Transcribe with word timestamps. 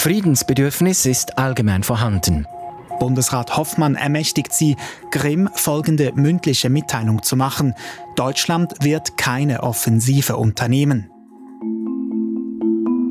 Friedensbedürfnis 0.00 1.04
ist 1.04 1.36
allgemein 1.36 1.82
vorhanden. 1.82 2.46
Bundesrat 2.98 3.58
Hoffmann 3.58 3.96
ermächtigt 3.96 4.50
sie, 4.50 4.76
Grimm 5.10 5.50
folgende 5.54 6.12
mündliche 6.14 6.70
Mitteilung 6.70 7.22
zu 7.22 7.36
machen. 7.36 7.74
Deutschland 8.16 8.72
wird 8.80 9.18
keine 9.18 9.62
Offensive 9.62 10.38
unternehmen. 10.38 11.10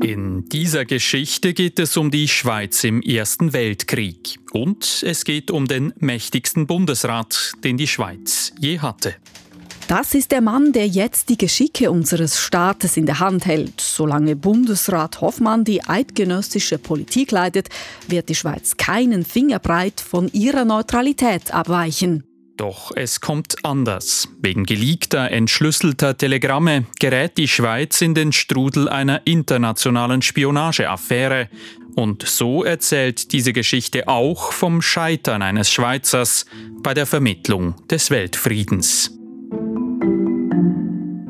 In 0.02 0.48
dieser 0.48 0.84
Geschichte 0.84 1.54
geht 1.54 1.78
es 1.78 1.96
um 1.96 2.10
die 2.10 2.26
Schweiz 2.26 2.82
im 2.82 3.02
Ersten 3.02 3.52
Weltkrieg 3.52 4.40
und 4.50 5.04
es 5.06 5.24
geht 5.24 5.52
um 5.52 5.68
den 5.68 5.92
mächtigsten 6.00 6.66
Bundesrat, 6.66 7.52
den 7.62 7.76
die 7.76 7.86
Schweiz 7.86 8.52
je 8.58 8.80
hatte. 8.80 9.14
Das 9.90 10.14
ist 10.14 10.30
der 10.30 10.40
Mann, 10.40 10.72
der 10.72 10.86
jetzt 10.86 11.30
die 11.30 11.36
Geschicke 11.36 11.90
unseres 11.90 12.38
Staates 12.38 12.96
in 12.96 13.06
der 13.06 13.18
Hand 13.18 13.44
hält. 13.44 13.80
Solange 13.80 14.36
Bundesrat 14.36 15.20
Hoffmann 15.20 15.64
die 15.64 15.82
eidgenössische 15.82 16.78
Politik 16.78 17.32
leitet, 17.32 17.70
wird 18.06 18.28
die 18.28 18.36
Schweiz 18.36 18.76
keinen 18.76 19.24
Fingerbreit 19.24 20.00
von 20.00 20.28
ihrer 20.32 20.64
Neutralität 20.64 21.52
abweichen. 21.52 22.22
Doch 22.56 22.92
es 22.94 23.20
kommt 23.20 23.56
anders. 23.64 24.28
Wegen 24.40 24.62
geleakter, 24.62 25.32
entschlüsselter 25.32 26.16
Telegramme 26.16 26.86
gerät 27.00 27.36
die 27.36 27.48
Schweiz 27.48 28.00
in 28.00 28.14
den 28.14 28.30
Strudel 28.30 28.88
einer 28.88 29.26
internationalen 29.26 30.22
Spionageaffäre. 30.22 31.48
Und 31.96 32.24
so 32.28 32.62
erzählt 32.62 33.32
diese 33.32 33.52
Geschichte 33.52 34.06
auch 34.06 34.52
vom 34.52 34.82
Scheitern 34.82 35.42
eines 35.42 35.72
Schweizers 35.72 36.46
bei 36.80 36.94
der 36.94 37.06
Vermittlung 37.06 37.74
des 37.88 38.10
Weltfriedens. 38.10 39.16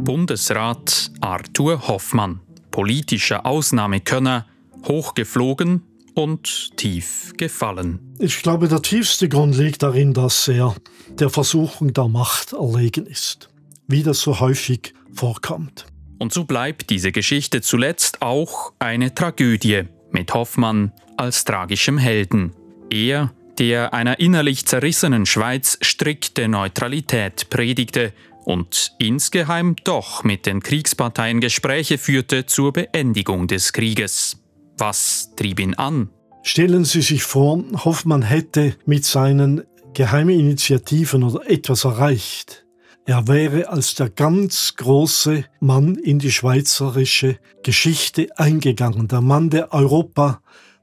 Bundesrat 0.04 1.10
Arthur 1.20 1.86
Hoffmann, 1.86 2.40
politischer 2.70 3.44
Ausnahmekönner, 3.44 4.46
hochgeflogen 4.88 5.82
und 6.14 6.76
tief 6.76 7.34
gefallen. 7.36 8.16
Ich 8.18 8.42
glaube, 8.42 8.68
der 8.68 8.80
tiefste 8.80 9.28
Grund 9.28 9.56
liegt 9.56 9.82
darin, 9.82 10.14
dass 10.14 10.48
er 10.48 10.74
der 11.10 11.28
Versuchung 11.28 11.92
der 11.92 12.08
Macht 12.08 12.54
erlegen 12.54 13.06
ist, 13.06 13.50
wie 13.88 14.02
das 14.02 14.20
so 14.20 14.40
häufig 14.40 14.94
vorkommt. 15.12 15.86
Und 16.18 16.32
so 16.32 16.44
bleibt 16.44 16.90
diese 16.90 17.12
Geschichte 17.12 17.60
zuletzt 17.60 18.22
auch 18.22 18.72
eine 18.78 19.14
Tragödie 19.14 19.84
mit 20.10 20.32
Hoffmann 20.32 20.92
als 21.16 21.44
tragischem 21.44 21.98
Helden. 21.98 22.52
Er, 22.90 23.32
der 23.58 23.92
einer 23.92 24.18
innerlich 24.18 24.64
zerrissenen 24.64 25.26
Schweiz 25.26 25.78
strikte 25.82 26.48
Neutralität 26.48 27.50
predigte 27.50 28.12
und 28.50 28.96
insgeheim 28.98 29.76
doch 29.84 30.24
mit 30.24 30.44
den 30.44 30.60
Kriegsparteien 30.60 31.40
Gespräche 31.40 31.98
führte 31.98 32.46
zur 32.46 32.72
Beendigung 32.72 33.46
des 33.46 33.72
Krieges. 33.72 34.42
Was 34.76 35.30
trieb 35.36 35.60
ihn 35.60 35.74
an? 35.74 36.10
Stellen 36.42 36.84
Sie 36.84 37.00
sich 37.00 37.22
vor, 37.22 37.62
Hoffmann 37.84 38.22
hätte 38.22 38.74
mit 38.86 39.04
seinen 39.04 39.62
geheimen 39.94 40.36
Initiativen 40.36 41.22
oder 41.22 41.48
etwas 41.48 41.84
erreicht. 41.84 42.66
Er 43.06 43.28
wäre 43.28 43.68
als 43.68 43.94
der 43.94 44.10
ganz 44.10 44.74
große 44.74 45.44
Mann 45.60 45.94
in 45.94 46.18
die 46.18 46.32
schweizerische 46.32 47.38
Geschichte 47.62 48.28
eingegangen, 48.36 49.06
der 49.06 49.20
Mann, 49.20 49.50
der 49.50 49.72
Europa, 49.72 50.42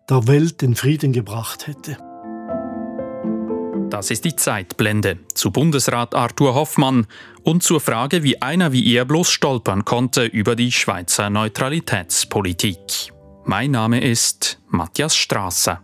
der 0.09 0.25
Welt 0.27 0.61
den 0.61 0.75
Frieden 0.75 1.11
gebracht 1.11 1.67
hätte. 1.67 1.97
Das 3.89 4.11
ist 4.11 4.25
die 4.25 4.35
Zeitblende 4.35 5.17
zu 5.33 5.49
Bundesrat 5.49 6.13
Arthur 6.13 6.53
Hoffmann 6.55 7.07
und 7.43 7.63
zur 7.63 7.79
Frage, 7.79 8.21
wie 8.21 8.41
einer 8.41 8.73
wie 8.73 8.93
er 8.93 9.05
bloß 9.05 9.29
stolpern 9.29 9.85
konnte 9.85 10.25
über 10.25 10.57
die 10.57 10.73
Schweizer 10.73 11.29
Neutralitätspolitik. 11.29 13.13
Mein 13.45 13.71
Name 13.71 14.01
ist 14.01 14.59
Matthias 14.67 15.15
Strasser. 15.15 15.81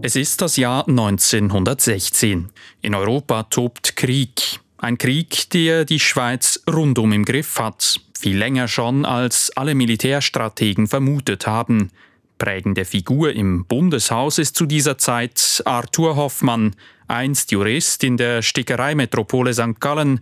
Es 0.00 0.14
ist 0.14 0.42
das 0.42 0.56
Jahr 0.56 0.86
1916. 0.86 2.50
In 2.82 2.94
Europa 2.94 3.42
tobt 3.44 3.96
Krieg. 3.96 4.60
Ein 4.78 4.96
Krieg, 4.96 5.50
der 5.50 5.84
die 5.84 5.98
Schweiz 5.98 6.62
rundum 6.72 7.12
im 7.12 7.24
Griff 7.24 7.58
hat. 7.58 7.98
Viel 8.16 8.38
länger 8.38 8.68
schon, 8.68 9.04
als 9.04 9.50
alle 9.56 9.74
Militärstrategen 9.74 10.86
vermutet 10.86 11.48
haben. 11.48 11.90
Prägende 12.38 12.84
Figur 12.84 13.32
im 13.32 13.64
Bundeshaus 13.64 14.38
ist 14.38 14.56
zu 14.56 14.66
dieser 14.66 14.98
Zeit 14.98 15.62
Arthur 15.64 16.16
Hoffmann, 16.16 16.76
einst 17.08 17.50
Jurist 17.50 18.04
in 18.04 18.16
der 18.16 18.42
Stickereimetropole 18.42 19.54
St. 19.54 19.80
Gallen, 19.80 20.20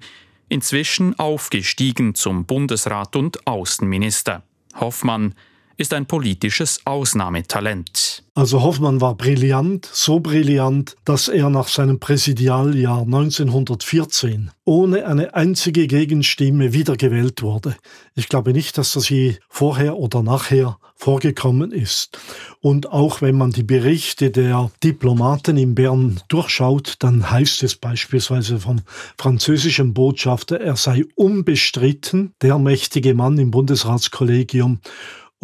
inzwischen 0.48 1.19
aufgestiegen 1.19 2.14
zum 2.14 2.44
Bundesrat 2.44 3.16
und 3.16 3.47
Außenminister. 3.47 4.42
Hoffmann 4.76 5.34
ist 5.76 5.92
ein 5.92 6.06
politisches 6.06 6.80
Ausnahmetalent. 6.84 8.22
Also 8.34 8.62
Hoffmann 8.62 9.00
war 9.00 9.14
brillant, 9.14 9.88
so 9.92 10.18
brillant, 10.18 10.96
dass 11.04 11.28
er 11.28 11.50
nach 11.50 11.68
seinem 11.68 12.00
Präsidialjahr 12.00 13.02
1914 13.02 14.50
ohne 14.64 15.06
eine 15.06 15.34
einzige 15.34 15.86
Gegenstimme 15.86 16.72
wiedergewählt 16.72 17.42
wurde. 17.42 17.76
Ich 18.16 18.28
glaube 18.28 18.52
nicht, 18.52 18.76
dass 18.76 18.92
das 18.92 19.08
je 19.08 19.36
vorher 19.48 19.96
oder 19.96 20.22
nachher 20.22 20.78
vorgekommen 20.96 21.70
ist. 21.70 22.18
Und 22.60 22.91
auch 22.91 23.20
wenn 23.20 23.36
man 23.36 23.50
die 23.50 23.62
Berichte 23.62 24.30
der 24.30 24.70
Diplomaten 24.82 25.56
in 25.56 25.74
Bern 25.74 26.20
durchschaut, 26.28 26.94
dann 27.00 27.30
heißt 27.30 27.62
es 27.62 27.76
beispielsweise 27.76 28.58
vom 28.58 28.80
französischen 29.18 29.92
Botschafter, 29.92 30.60
er 30.60 30.76
sei 30.76 31.04
unbestritten 31.14 32.32
der 32.41 32.58
mächtige 32.58 33.14
Mann 33.14 33.38
im 33.38 33.50
Bundesratskollegium 33.50 34.80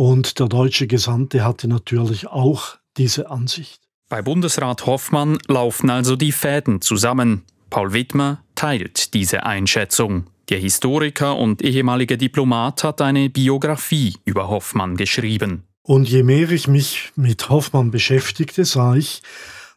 und 0.01 0.39
der 0.39 0.49
deutsche 0.49 0.87
Gesandte 0.87 1.45
hatte 1.45 1.69
natürlich 1.69 2.27
auch 2.27 2.79
diese 2.97 3.31
Ansicht. 3.31 3.83
Bei 4.09 4.23
Bundesrat 4.23 4.87
Hoffmann 4.87 5.37
laufen 5.47 5.91
also 5.91 6.17
die 6.17 6.33
Fäden 6.33 6.81
zusammen. 6.81 7.43
Paul 7.69 7.93
Wittmer 7.93 8.43
teilt 8.55 9.13
diese 9.13 9.45
Einschätzung. 9.45 10.25
Der 10.49 10.57
Historiker 10.57 11.37
und 11.37 11.61
ehemalige 11.61 12.17
Diplomat 12.17 12.83
hat 12.83 13.03
eine 13.03 13.29
Biografie 13.29 14.17
über 14.25 14.49
Hoffmann 14.49 14.97
geschrieben. 14.97 15.65
Und 15.83 16.09
je 16.09 16.23
mehr 16.23 16.51
ich 16.51 16.67
mich 16.67 17.13
mit 17.15 17.51
Hoffmann 17.51 17.91
beschäftigte, 17.91 18.65
sah 18.65 18.95
ich, 18.95 19.21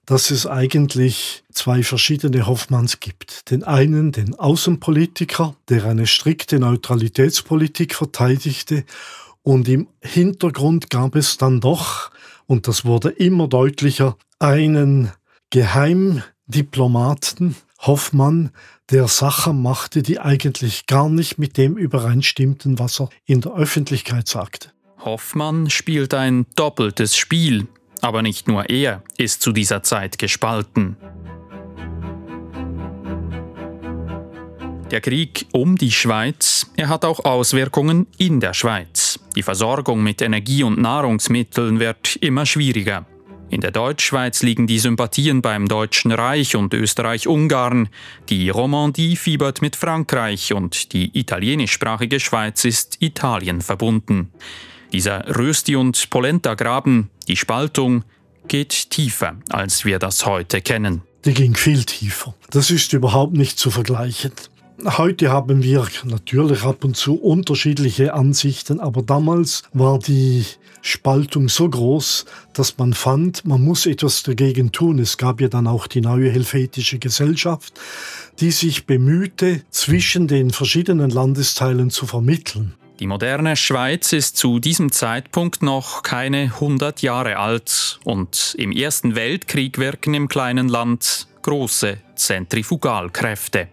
dass 0.06 0.32
es 0.32 0.48
eigentlich 0.48 1.44
zwei 1.52 1.84
verschiedene 1.84 2.48
Hoffmanns 2.48 3.02
gibt. 3.02 3.52
Den 3.52 3.64
einen, 3.64 4.14
den 4.14 4.36
Außenpolitiker, 4.36 5.56
der 5.68 5.84
eine 5.84 6.08
strikte 6.08 6.60
Neutralitätspolitik 6.60 7.94
verteidigte 7.94 8.86
und 9.44 9.68
im 9.68 9.88
Hintergrund 10.02 10.90
gab 10.90 11.16
es 11.16 11.38
dann 11.38 11.62
doch, 11.62 12.10
und 12.46 12.68
das 12.68 12.86
wurde 12.86 13.10
immer 13.10 13.48
deutlicher, 13.48 14.18
einen 14.40 15.12
Geheimdiplomaten, 15.52 17.56
Hoffmann, 17.80 18.52
der 18.90 19.08
Sachen 19.08 19.62
machte, 19.62 20.02
die 20.02 20.20
eigentlich 20.20 20.88
gar 20.88 21.10
nicht 21.10 21.38
mit 21.38 21.58
dem 21.58 21.78
übereinstimmten, 21.78 22.80
was 22.80 23.00
er 23.00 23.10
in 23.26 23.42
der 23.42 23.54
Öffentlichkeit 23.54 24.28
sagte. 24.28 24.72
Hoffmann 25.00 25.70
spielt 25.70 26.14
ein 26.14 26.46
doppeltes 26.56 27.18
Spiel, 27.18 27.68
aber 28.02 28.22
nicht 28.22 28.48
nur 28.48 28.70
er 28.70 29.04
ist 29.18 29.42
zu 29.42 29.52
dieser 29.52 29.84
Zeit 29.84 30.18
gespalten. 30.18 30.96
Der 34.92 35.02
Krieg 35.02 35.48
um 35.52 35.78
die 35.78 35.92
Schweiz, 35.92 36.68
er 36.78 36.88
hat 36.88 37.04
auch 37.04 37.26
Auswirkungen 37.26 38.08
in 38.18 38.40
der 38.40 38.54
Schweiz. 38.54 39.20
Die 39.36 39.44
Versorgung 39.44 40.04
mit 40.04 40.22
Energie 40.22 40.64
und 40.64 40.80
Nahrungsmitteln 40.80 41.80
wird 41.80 42.16
immer 42.18 42.46
schwieriger. 42.46 43.06
In 43.50 43.62
der 43.62 43.72
Deutschschweiz 43.72 44.42
liegen 44.42 44.68
die 44.68 44.80
Sympathien 44.80 45.42
beim 45.42 45.68
Deutschen 45.68 46.12
Reich 46.12 46.56
und 46.56 46.74
Österreich-Ungarn. 46.74 47.90
Die 48.30 48.50
Romandie 48.50 49.16
fiebert 49.16 49.62
mit 49.62 49.76
Frankreich 49.76 50.54
und 50.54 50.94
die 50.94 51.18
italienischsprachige 51.18 52.20
Schweiz 52.20 52.66
ist 52.66 53.02
Italien 53.02 53.62
verbunden. 53.62 54.32
Dieser 54.92 55.28
Rösti- 55.36 55.76
und 55.76 56.10
Polenta-Graben, 56.10 57.10
die 57.28 57.36
Spaltung, 57.36 58.04
geht 58.48 58.90
tiefer, 58.90 59.36
als 59.50 59.86
wir 59.86 60.00
das 60.00 60.26
heute 60.26 60.62
kennen. 60.62 61.02
Die 61.26 61.34
ging 61.34 61.56
viel 61.56 61.84
tiefer. 61.84 62.36
Das 62.50 62.70
ist 62.70 62.94
überhaupt 62.94 63.34
nicht 63.34 63.58
zu 63.58 63.72
vergleichen. 63.72 64.32
Heute 64.86 65.30
haben 65.30 65.64
wir 65.64 65.88
natürlich 66.04 66.64
ab 66.64 66.84
und 66.84 66.98
zu 66.98 67.16
unterschiedliche 67.16 68.14
Ansichten, 68.14 68.80
aber 68.80 69.02
damals 69.02 69.64
war 69.72 70.00
die 70.00 70.46
Spaltung 70.82 71.48
so 71.48 71.70
groß, 71.70 72.26
dass 72.54 72.78
man 72.78 72.94
fand, 72.94 73.46
man 73.46 73.62
muss 73.62 73.86
etwas 73.86 74.24
dagegen 74.24 74.72
tun. 74.72 75.00
Es 75.00 75.18
gab 75.18 75.40
ja 75.40 75.48
dann 75.48 75.68
auch 75.68 75.88
die 75.88 76.02
neue 76.02 76.30
Helvetische 76.30 77.00
Gesellschaft, 77.00 77.80
die 78.40 78.52
sich 78.52 78.86
bemühte, 78.86 79.62
zwischen 79.70 80.28
den 80.28 80.50
verschiedenen 80.50 81.10
Landesteilen 81.10 81.90
zu 81.90 82.06
vermitteln. 82.06 82.74
Die 83.00 83.08
moderne 83.08 83.56
Schweiz 83.56 84.12
ist 84.12 84.38
zu 84.38 84.60
diesem 84.60 84.92
Zeitpunkt 84.92 85.64
noch 85.64 86.04
keine 86.04 86.44
100 86.44 87.02
Jahre 87.02 87.38
alt 87.38 88.00
und 88.04 88.56
im 88.58 88.72
Ersten 88.72 89.16
Weltkrieg 89.16 89.78
wirken 89.78 90.14
im 90.14 90.28
kleinen 90.28 90.68
Land 90.68 91.28
große 91.42 91.98
Zentrifugalkräfte. 92.16 93.70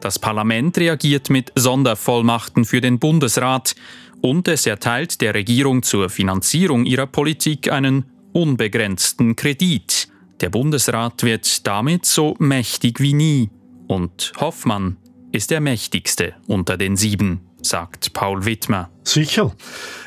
Das 0.00 0.18
Parlament 0.18 0.78
reagiert 0.78 1.28
mit 1.28 1.52
Sondervollmachten 1.56 2.64
für 2.64 2.80
den 2.80 2.98
Bundesrat 2.98 3.74
und 4.20 4.46
es 4.46 4.64
erteilt 4.66 5.20
der 5.20 5.34
Regierung 5.34 5.82
zur 5.82 6.08
Finanzierung 6.08 6.84
ihrer 6.84 7.06
Politik 7.06 7.70
einen 7.72 8.04
unbegrenzten 8.32 9.34
Kredit. 9.34 10.08
Der 10.40 10.50
Bundesrat 10.50 11.24
wird 11.24 11.66
damit 11.66 12.06
so 12.06 12.36
mächtig 12.38 13.00
wie 13.00 13.12
nie. 13.12 13.50
Und 13.88 14.32
Hoffmann 14.38 14.98
ist 15.32 15.50
der 15.50 15.60
mächtigste 15.60 16.34
unter 16.46 16.76
den 16.76 16.96
sieben, 16.96 17.40
sagt 17.60 18.12
Paul 18.12 18.44
Wittmer. 18.44 18.90
Sicher. 19.02 19.52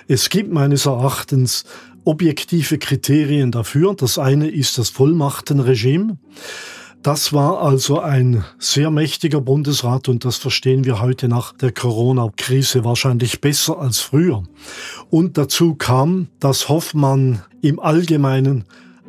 Es 0.07 0.29
gibt 0.29 0.53
meines 0.53 0.85
Erachtens 0.85 1.65
objektive 2.05 2.77
Kriterien 2.77 3.51
dafür. 3.51 3.93
Das 3.93 4.17
eine 4.17 4.47
ist 4.47 4.77
das 4.77 4.89
Vollmachtenregime. 4.89 6.17
Das 7.03 7.33
war 7.33 7.63
also 7.63 7.99
ein 7.99 8.43
sehr 8.59 8.91
mächtiger 8.91 9.41
Bundesrat 9.41 10.07
und 10.07 10.23
das 10.23 10.37
verstehen 10.37 10.85
wir 10.85 11.01
heute 11.01 11.27
nach 11.27 11.53
der 11.53 11.71
Corona-Krise 11.71 12.83
wahrscheinlich 12.83 13.41
besser 13.41 13.79
als 13.79 13.99
früher. 13.99 14.43
Und 15.09 15.35
dazu 15.37 15.73
kam, 15.73 16.27
dass 16.39 16.69
Hoffmann 16.69 17.41
im 17.61 17.79
Allgemeinen 17.79 18.65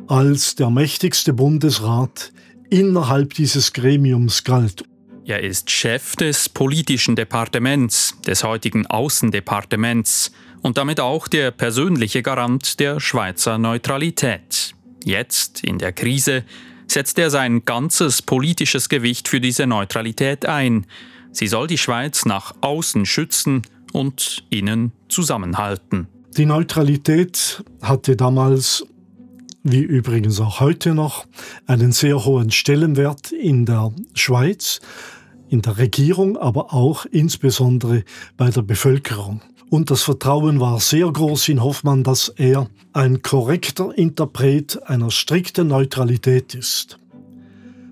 als 0.07 0.55
der 0.55 0.71
mächtigste 0.71 1.33
Bundesrat 1.33 2.31
innerhalb 2.71 3.35
dieses 3.35 3.73
Gremiums 3.73 4.43
galt. 4.43 4.83
Er 5.25 5.41
ist 5.41 5.69
Chef 5.69 6.15
des 6.15 6.49
politischen 6.49 7.15
Departements, 7.15 8.15
des 8.25 8.43
heutigen 8.43 8.87
Außendepartements 8.87 10.31
und 10.63 10.79
damit 10.79 10.99
auch 10.99 11.27
der 11.27 11.51
persönliche 11.51 12.23
Garant 12.23 12.79
der 12.79 12.99
Schweizer 12.99 13.59
Neutralität. 13.59 14.73
Jetzt, 15.05 15.63
in 15.63 15.77
der 15.77 15.93
Krise, 15.93 16.43
setzt 16.87 17.19
er 17.19 17.29
sein 17.29 17.65
ganzes 17.65 18.21
politisches 18.21 18.89
Gewicht 18.89 19.27
für 19.27 19.41
diese 19.41 19.67
Neutralität 19.67 20.45
ein. 20.45 20.85
Sie 21.31 21.47
soll 21.47 21.67
die 21.67 21.77
Schweiz 21.77 22.25
nach 22.25 22.53
außen 22.61 23.05
schützen 23.05 23.63
und 23.91 24.43
innen 24.49 24.91
zusammenhalten. 25.09 26.07
Die 26.37 26.45
Neutralität 26.45 27.63
hatte 27.81 28.15
damals, 28.15 28.85
wie 29.63 29.81
übrigens 29.81 30.39
auch 30.39 30.59
heute 30.59 30.95
noch, 30.95 31.25
einen 31.67 31.91
sehr 31.91 32.25
hohen 32.25 32.51
Stellenwert 32.51 33.31
in 33.31 33.65
der 33.65 33.93
Schweiz, 34.15 34.79
in 35.49 35.61
der 35.61 35.77
Regierung, 35.77 36.37
aber 36.37 36.73
auch 36.73 37.05
insbesondere 37.05 38.03
bei 38.35 38.49
der 38.49 38.63
Bevölkerung. 38.63 39.41
Und 39.73 39.89
das 39.89 40.03
Vertrauen 40.03 40.59
war 40.59 40.79
sehr 40.79 41.11
groß 41.11 41.49
in 41.49 41.63
Hoffmann, 41.63 42.03
dass 42.03 42.29
er 42.29 42.69
ein 42.93 43.23
korrekter 43.23 43.89
Interpret 43.97 44.79
einer 44.87 45.09
strikten 45.09 45.69
Neutralität 45.69 46.53
ist. 46.53 46.99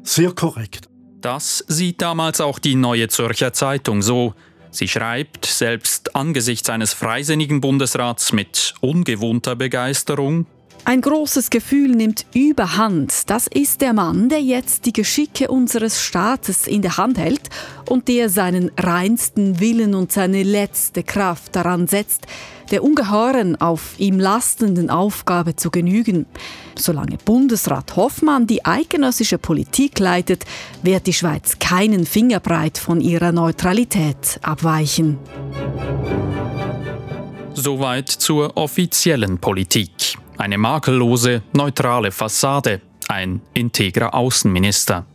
Sehr 0.03 0.31
korrekt. 0.31 0.89
Das 1.21 1.65
sieht 1.67 1.99
damals 2.03 2.39
auch 2.39 2.59
die 2.59 2.75
Neue 2.75 3.07
Zürcher 3.07 3.51
Zeitung 3.53 4.03
so. 4.03 4.35
Sie 4.69 4.87
schreibt, 4.87 5.47
selbst 5.47 6.15
angesichts 6.15 6.69
eines 6.69 6.93
freisinnigen 6.93 7.61
Bundesrats 7.61 8.31
mit 8.31 8.75
ungewohnter 8.81 9.55
Begeisterung, 9.55 10.45
ein 10.83 11.01
großes 11.01 11.49
Gefühl 11.49 11.91
nimmt 11.91 12.25
überhand. 12.33 13.29
Das 13.29 13.47
ist 13.47 13.81
der 13.81 13.93
Mann, 13.93 14.29
der 14.29 14.41
jetzt 14.41 14.85
die 14.85 14.93
Geschicke 14.93 15.47
unseres 15.49 16.01
Staates 16.01 16.65
in 16.65 16.81
der 16.81 16.97
Hand 16.97 17.17
hält 17.17 17.49
und 17.87 18.07
der 18.07 18.29
seinen 18.29 18.71
reinsten 18.77 19.59
Willen 19.59 19.93
und 19.93 20.11
seine 20.11 20.43
letzte 20.43 21.03
Kraft 21.03 21.55
daran 21.55 21.87
setzt, 21.87 22.25
der 22.71 22.83
ungeheuren 22.83 23.59
auf 23.59 23.99
ihm 23.99 24.19
lastenden 24.19 24.89
Aufgabe 24.89 25.55
zu 25.55 25.69
genügen. 25.69 26.25
Solange 26.77 27.17
Bundesrat 27.17 27.95
Hoffmann 27.95 28.47
die 28.47 28.65
eidgenössische 28.65 29.37
Politik 29.37 29.99
leitet, 29.99 30.45
wird 30.81 31.05
die 31.05 31.13
Schweiz 31.13 31.59
keinen 31.59 32.05
Fingerbreit 32.05 32.77
von 32.77 33.01
ihrer 33.01 33.31
Neutralität 33.31 34.39
abweichen. 34.41 35.19
Soweit 37.53 38.09
zur 38.09 38.57
offiziellen 38.57 39.37
Politik. 39.37 40.17
Eine 40.41 40.57
makellose, 40.57 41.43
neutrale 41.53 42.11
Fassade, 42.11 42.81
ein 43.07 43.41
integrer 43.53 44.15
Außenminister. 44.15 45.05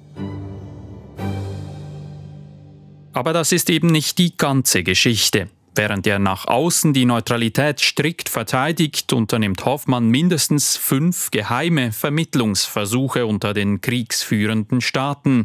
Aber 3.12 3.32
das 3.32 3.50
ist 3.50 3.68
eben 3.68 3.88
nicht 3.88 4.18
die 4.18 4.36
ganze 4.36 4.84
Geschichte. 4.84 5.48
Während 5.74 6.06
er 6.06 6.20
nach 6.20 6.46
außen 6.46 6.92
die 6.92 7.06
Neutralität 7.06 7.80
strikt 7.80 8.28
verteidigt, 8.28 9.12
unternimmt 9.12 9.64
Hoffmann 9.64 10.10
mindestens 10.10 10.76
fünf 10.76 11.32
geheime 11.32 11.90
Vermittlungsversuche 11.90 13.26
unter 13.26 13.52
den 13.52 13.80
kriegsführenden 13.80 14.80
Staaten. 14.80 15.42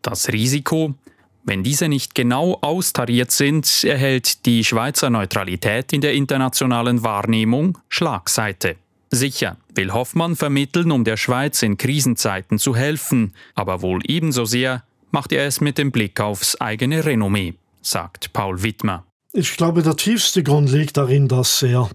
Das 0.00 0.32
Risiko, 0.32 0.94
wenn 1.44 1.62
diese 1.62 1.88
nicht 1.88 2.14
genau 2.14 2.56
austariert 2.62 3.32
sind, 3.32 3.84
erhält 3.84 4.46
die 4.46 4.64
Schweizer 4.64 5.10
Neutralität 5.10 5.92
in 5.92 6.00
der 6.00 6.14
internationalen 6.14 7.02
Wahrnehmung 7.02 7.76
Schlagseite. 7.90 8.76
Sicher 9.10 9.56
will 9.74 9.92
Hoffmann 9.92 10.36
vermitteln, 10.36 10.92
um 10.92 11.02
der 11.04 11.16
Schweiz 11.16 11.62
in 11.62 11.76
Krisenzeiten 11.76 12.58
zu 12.58 12.76
helfen, 12.76 13.34
aber 13.54 13.82
wohl 13.82 14.00
ebenso 14.06 14.44
sehr 14.44 14.84
macht 15.10 15.32
er 15.32 15.46
es 15.46 15.60
mit 15.60 15.78
dem 15.78 15.90
Blick 15.90 16.20
aufs 16.20 16.60
eigene 16.60 17.04
Renommee, 17.04 17.54
sagt 17.82 18.32
Paul 18.32 18.62
Wittmer. 18.62 19.04
Ich 19.32 19.56
glaube, 19.56 19.82
der 19.82 19.96
tiefste 19.96 20.42
Grund 20.44 20.70
liegt 20.70 20.96
darin, 20.96 21.26
dass 21.26 21.62
er 21.62 21.90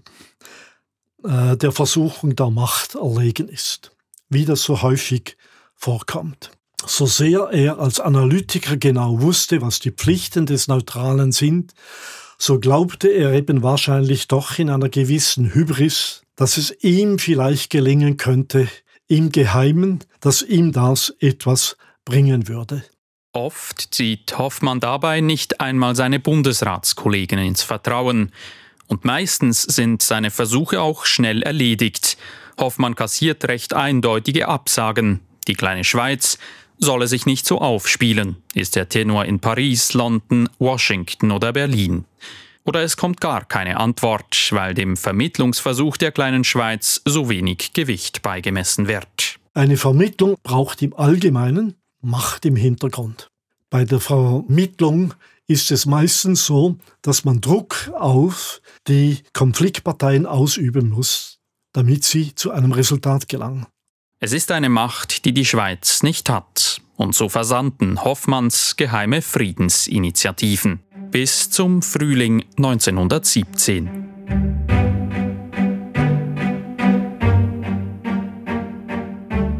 äh, 1.24 1.56
der 1.56 1.72
Versuchung 1.72 2.36
der 2.36 2.50
Macht 2.50 2.94
erlegen 2.94 3.48
ist, 3.48 3.92
wie 4.28 4.44
das 4.44 4.62
so 4.62 4.82
häufig 4.82 5.36
vorkommt. 5.74 6.50
So 6.84 7.06
sehr 7.06 7.48
er 7.50 7.78
als 7.78 7.98
Analytiker 7.98 8.76
genau 8.76 9.22
wusste, 9.22 9.62
was 9.62 9.80
die 9.80 9.90
Pflichten 9.90 10.44
des 10.44 10.68
Neutralen 10.68 11.32
sind, 11.32 11.72
so 12.38 12.60
glaubte 12.60 13.08
er 13.08 13.32
eben 13.32 13.62
wahrscheinlich 13.62 14.28
doch 14.28 14.58
in 14.58 14.68
einer 14.68 14.90
gewissen 14.90 15.54
Hybris 15.54 16.25
dass 16.36 16.56
es 16.58 16.70
ihm 16.82 17.18
vielleicht 17.18 17.70
gelingen 17.70 18.16
könnte, 18.16 18.68
im 19.08 19.32
Geheimen, 19.32 20.00
dass 20.20 20.42
ihm 20.42 20.72
das 20.72 21.14
etwas 21.20 21.76
bringen 22.04 22.48
würde. 22.48 22.84
Oft 23.32 23.94
zieht 23.94 24.38
Hoffmann 24.38 24.80
dabei 24.80 25.20
nicht 25.20 25.60
einmal 25.60 25.94
seine 25.94 26.18
Bundesratskollegen 26.18 27.38
ins 27.38 27.62
Vertrauen. 27.62 28.32
Und 28.86 29.04
meistens 29.04 29.62
sind 29.62 30.02
seine 30.02 30.30
Versuche 30.30 30.80
auch 30.80 31.04
schnell 31.04 31.42
erledigt. 31.42 32.16
Hoffmann 32.58 32.94
kassiert 32.94 33.46
recht 33.46 33.74
eindeutige 33.74 34.48
Absagen. 34.48 35.20
Die 35.48 35.54
kleine 35.54 35.84
Schweiz 35.84 36.38
solle 36.78 37.08
sich 37.08 37.26
nicht 37.26 37.46
so 37.46 37.60
aufspielen, 37.60 38.36
ist 38.54 38.76
der 38.76 38.88
Tenor 38.88 39.24
in 39.24 39.40
Paris, 39.40 39.94
London, 39.94 40.48
Washington 40.58 41.30
oder 41.30 41.52
Berlin. 41.52 42.04
Oder 42.66 42.82
es 42.82 42.96
kommt 42.96 43.20
gar 43.20 43.44
keine 43.44 43.78
Antwort, 43.78 44.48
weil 44.50 44.74
dem 44.74 44.96
Vermittlungsversuch 44.96 45.96
der 45.96 46.10
kleinen 46.10 46.42
Schweiz 46.42 47.00
so 47.04 47.28
wenig 47.28 47.72
Gewicht 47.72 48.22
beigemessen 48.22 48.88
wird. 48.88 49.38
Eine 49.54 49.76
Vermittlung 49.76 50.36
braucht 50.42 50.82
im 50.82 50.92
Allgemeinen 50.94 51.76
Macht 52.02 52.44
im 52.44 52.56
Hintergrund. 52.56 53.28
Bei 53.70 53.84
der 53.84 54.00
Vermittlung 54.00 55.14
ist 55.46 55.70
es 55.70 55.86
meistens 55.86 56.44
so, 56.44 56.76
dass 57.02 57.24
man 57.24 57.40
Druck 57.40 57.90
auf 57.96 58.60
die 58.86 59.22
Konfliktparteien 59.32 60.26
ausüben 60.26 60.90
muss, 60.90 61.38
damit 61.72 62.04
sie 62.04 62.34
zu 62.34 62.50
einem 62.50 62.72
Resultat 62.72 63.28
gelangen. 63.28 63.66
Es 64.18 64.32
ist 64.32 64.50
eine 64.50 64.68
Macht, 64.68 65.24
die 65.24 65.32
die 65.32 65.44
Schweiz 65.44 66.02
nicht 66.02 66.30
hat. 66.30 66.80
Und 66.96 67.14
so 67.14 67.28
versandten 67.28 68.02
Hoffmanns 68.02 68.76
geheime 68.76 69.20
Friedensinitiativen 69.20 70.80
bis 71.18 71.48
zum 71.48 71.80
Frühling 71.80 72.44
1917. 72.58 73.88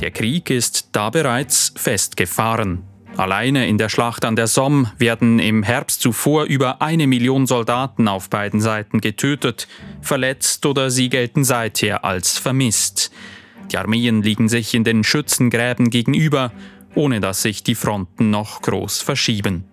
Der 0.02 0.10
Krieg 0.10 0.50
ist 0.50 0.90
da 0.92 1.08
bereits 1.08 1.72
festgefahren. 1.74 2.82
Alleine 3.16 3.66
in 3.68 3.78
der 3.78 3.88
Schlacht 3.88 4.26
an 4.26 4.36
der 4.36 4.48
Somme 4.48 4.92
werden 4.98 5.38
im 5.38 5.62
Herbst 5.62 6.02
zuvor 6.02 6.44
über 6.44 6.82
eine 6.82 7.06
Million 7.06 7.46
Soldaten 7.46 8.06
auf 8.06 8.28
beiden 8.28 8.60
Seiten 8.60 9.00
getötet, 9.00 9.66
verletzt 10.02 10.66
oder 10.66 10.90
sie 10.90 11.08
gelten 11.08 11.42
seither 11.42 12.04
als 12.04 12.36
vermisst. 12.36 13.10
Die 13.72 13.78
Armeen 13.78 14.20
liegen 14.20 14.50
sich 14.50 14.74
in 14.74 14.84
den 14.84 15.04
Schützengräben 15.04 15.88
gegenüber, 15.88 16.52
ohne 16.94 17.20
dass 17.20 17.40
sich 17.40 17.62
die 17.62 17.74
Fronten 17.74 18.28
noch 18.28 18.60
groß 18.60 19.00
verschieben. 19.00 19.64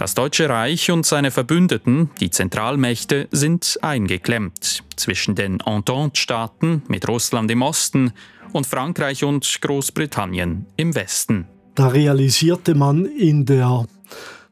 Das 0.00 0.14
Deutsche 0.14 0.48
Reich 0.48 0.90
und 0.90 1.04
seine 1.04 1.30
Verbündeten, 1.30 2.08
die 2.20 2.30
Zentralmächte, 2.30 3.28
sind 3.32 3.78
eingeklemmt 3.82 4.82
zwischen 4.96 5.34
den 5.34 5.60
Entente-Staaten 5.60 6.80
mit 6.88 7.06
Russland 7.06 7.50
im 7.50 7.60
Osten 7.60 8.14
und 8.54 8.66
Frankreich 8.66 9.24
und 9.24 9.60
Großbritannien 9.60 10.64
im 10.76 10.94
Westen. 10.94 11.48
Da 11.74 11.88
realisierte 11.88 12.74
man 12.74 13.04
in 13.04 13.44
der 13.44 13.84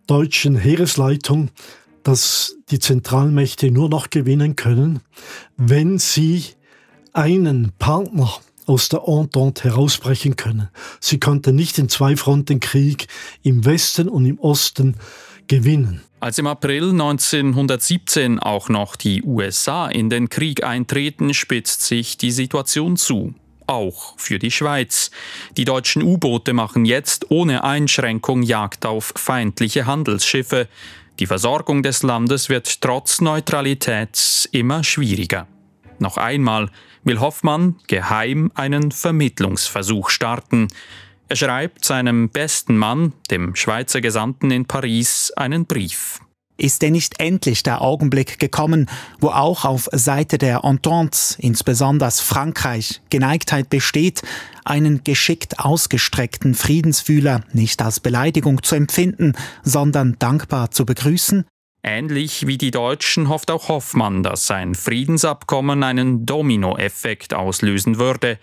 deutschen 0.07 0.55
Heeresleitung, 0.55 1.49
dass 2.03 2.59
die 2.71 2.79
Zentralmächte 2.79 3.71
nur 3.71 3.89
noch 3.89 4.11
gewinnen 4.11 4.55
können, 4.55 5.01
wenn 5.57 5.99
sie 5.99 6.45
einen 7.15 7.73
Partner 7.79 8.35
aus 8.67 8.91
der 8.91 9.05
Entente 9.07 9.65
herausbrechen 9.65 10.37
können. 10.37 10.69
Sie 11.01 11.19
konnten 11.19 11.57
nicht 11.57 11.79
den 11.79 11.89
Zwei-Fronten-Krieg 11.89 13.07
im 13.43 13.65
Westen 13.65 14.11
und 14.11 14.27
im 14.27 14.39
Osten 14.41 14.95
gewinnen. 15.49 16.03
Als 16.21 16.39
im 16.39 16.47
April 16.47 16.91
1917 16.91 18.39
auch 18.39 18.69
noch 18.69 18.97
die 18.97 19.23
USA 19.23 19.89
in 19.89 20.11
den 20.11 20.29
Krieg 20.29 20.65
eintreten, 20.65 21.33
spitzt 21.33 21.83
sich 21.83 22.19
die 22.19 22.33
Situation 22.33 22.97
zu. 22.97 23.35
Auch 23.67 24.19
für 24.19 24.39
die 24.39 24.51
Schweiz. 24.51 25.11
Die 25.57 25.65
deutschen 25.65 26.03
U-Boote 26.03 26.55
machen 26.55 26.85
jetzt 26.85 27.31
ohne 27.31 27.65
Einschränkung 27.65 28.43
Jagd 28.43 28.87
auf 28.87 29.13
feindliche 29.17 29.87
Handelsschiffe. 29.87 30.69
Die 31.19 31.27
Versorgung 31.27 31.83
des 31.83 32.03
Landes 32.03 32.49
wird 32.49 32.81
trotz 32.81 33.21
Neutralität 33.21 34.49
immer 34.53 34.83
schwieriger. 34.85 35.47
Noch 35.99 36.17
einmal 36.17 36.71
will 37.05 37.21
Hoffmann 37.21 37.77
geheim 37.87 38.51
einen 38.55 38.93
Vermittlungsversuch 38.93 40.11
starten. 40.11 40.69
Er 41.31 41.37
schreibt 41.37 41.85
seinem 41.85 42.31
besten 42.31 42.79
Mann, 42.79 43.13
dem 43.31 43.55
Schweizer 43.55 44.01
Gesandten 44.01 44.51
in 44.51 44.65
Paris, 44.65 45.31
einen 45.37 45.67
Brief. 45.67 46.21
Ist 46.57 46.81
denn 46.81 46.93
nicht 46.93 47.21
endlich 47.21 47.63
der 47.63 47.83
Augenblick 47.83 48.39
gekommen, 48.39 48.89
wo 49.21 49.29
auch 49.29 49.67
auf 49.67 49.89
Seite 49.93 50.39
der 50.39 50.65
Entente, 50.65 51.37
insbesondere 51.39 52.11
Frankreich, 52.11 53.03
Geneigtheit 53.11 53.69
besteht, 53.69 54.23
einen 54.65 55.05
geschickt 55.05 55.59
ausgestreckten 55.59 56.55
Friedensfühler 56.55 57.43
nicht 57.53 57.83
als 57.83 58.01
Beleidigung 58.01 58.63
zu 58.63 58.75
empfinden, 58.75 59.35
sondern 59.63 60.17
dankbar 60.19 60.71
zu 60.71 60.87
begrüßen? 60.87 61.45
Ähnlich 61.83 62.47
wie 62.47 62.59
die 62.59 62.73
Deutschen 62.73 63.29
hofft 63.29 63.51
auch 63.51 63.69
Hoffmann, 63.69 64.23
dass 64.23 64.47
sein 64.47 64.75
Friedensabkommen 64.75 65.83
einen 65.85 66.27
Dominoeffekt 66.27 67.35
auslösen 67.35 67.99
würde. 67.99 68.39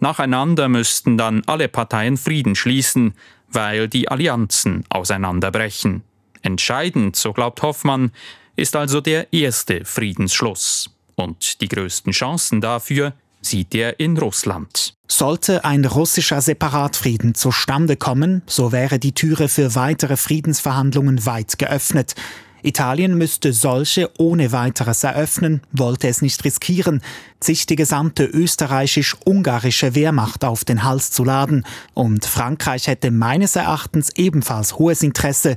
Nacheinander 0.00 0.68
müssten 0.68 1.18
dann 1.18 1.42
alle 1.46 1.68
Parteien 1.68 2.16
Frieden 2.16 2.54
schließen, 2.54 3.14
weil 3.50 3.88
die 3.88 4.08
Allianzen 4.08 4.84
auseinanderbrechen. 4.88 6.02
Entscheidend, 6.42 7.16
so 7.16 7.32
glaubt 7.32 7.62
Hoffmann, 7.62 8.12
ist 8.56 8.76
also 8.76 9.00
der 9.00 9.32
erste 9.32 9.84
Friedensschluss. 9.84 10.90
Und 11.14 11.60
die 11.60 11.68
größten 11.68 12.12
Chancen 12.12 12.60
dafür 12.60 13.12
sieht 13.40 13.74
er 13.74 13.98
in 14.00 14.16
Russland. 14.16 14.94
Sollte 15.08 15.64
ein 15.64 15.84
russischer 15.84 16.40
Separatfrieden 16.40 17.34
zustande 17.34 17.96
kommen, 17.96 18.42
so 18.46 18.72
wäre 18.72 18.98
die 18.98 19.14
Türe 19.14 19.48
für 19.48 19.74
weitere 19.74 20.16
Friedensverhandlungen 20.16 21.24
weit 21.24 21.58
geöffnet. 21.58 22.14
Italien 22.62 23.16
müsste 23.16 23.52
solche 23.52 24.10
ohne 24.18 24.52
weiteres 24.52 25.04
eröffnen, 25.04 25.60
wollte 25.72 26.08
es 26.08 26.22
nicht 26.22 26.44
riskieren, 26.44 27.02
sich 27.40 27.66
die 27.66 27.76
gesamte 27.76 28.24
österreichisch-ungarische 28.24 29.94
Wehrmacht 29.94 30.44
auf 30.44 30.64
den 30.64 30.82
Hals 30.82 31.10
zu 31.10 31.24
laden, 31.24 31.64
und 31.94 32.24
Frankreich 32.24 32.86
hätte 32.86 33.10
meines 33.10 33.56
Erachtens 33.56 34.10
ebenfalls 34.16 34.78
hohes 34.78 35.02
Interesse, 35.02 35.56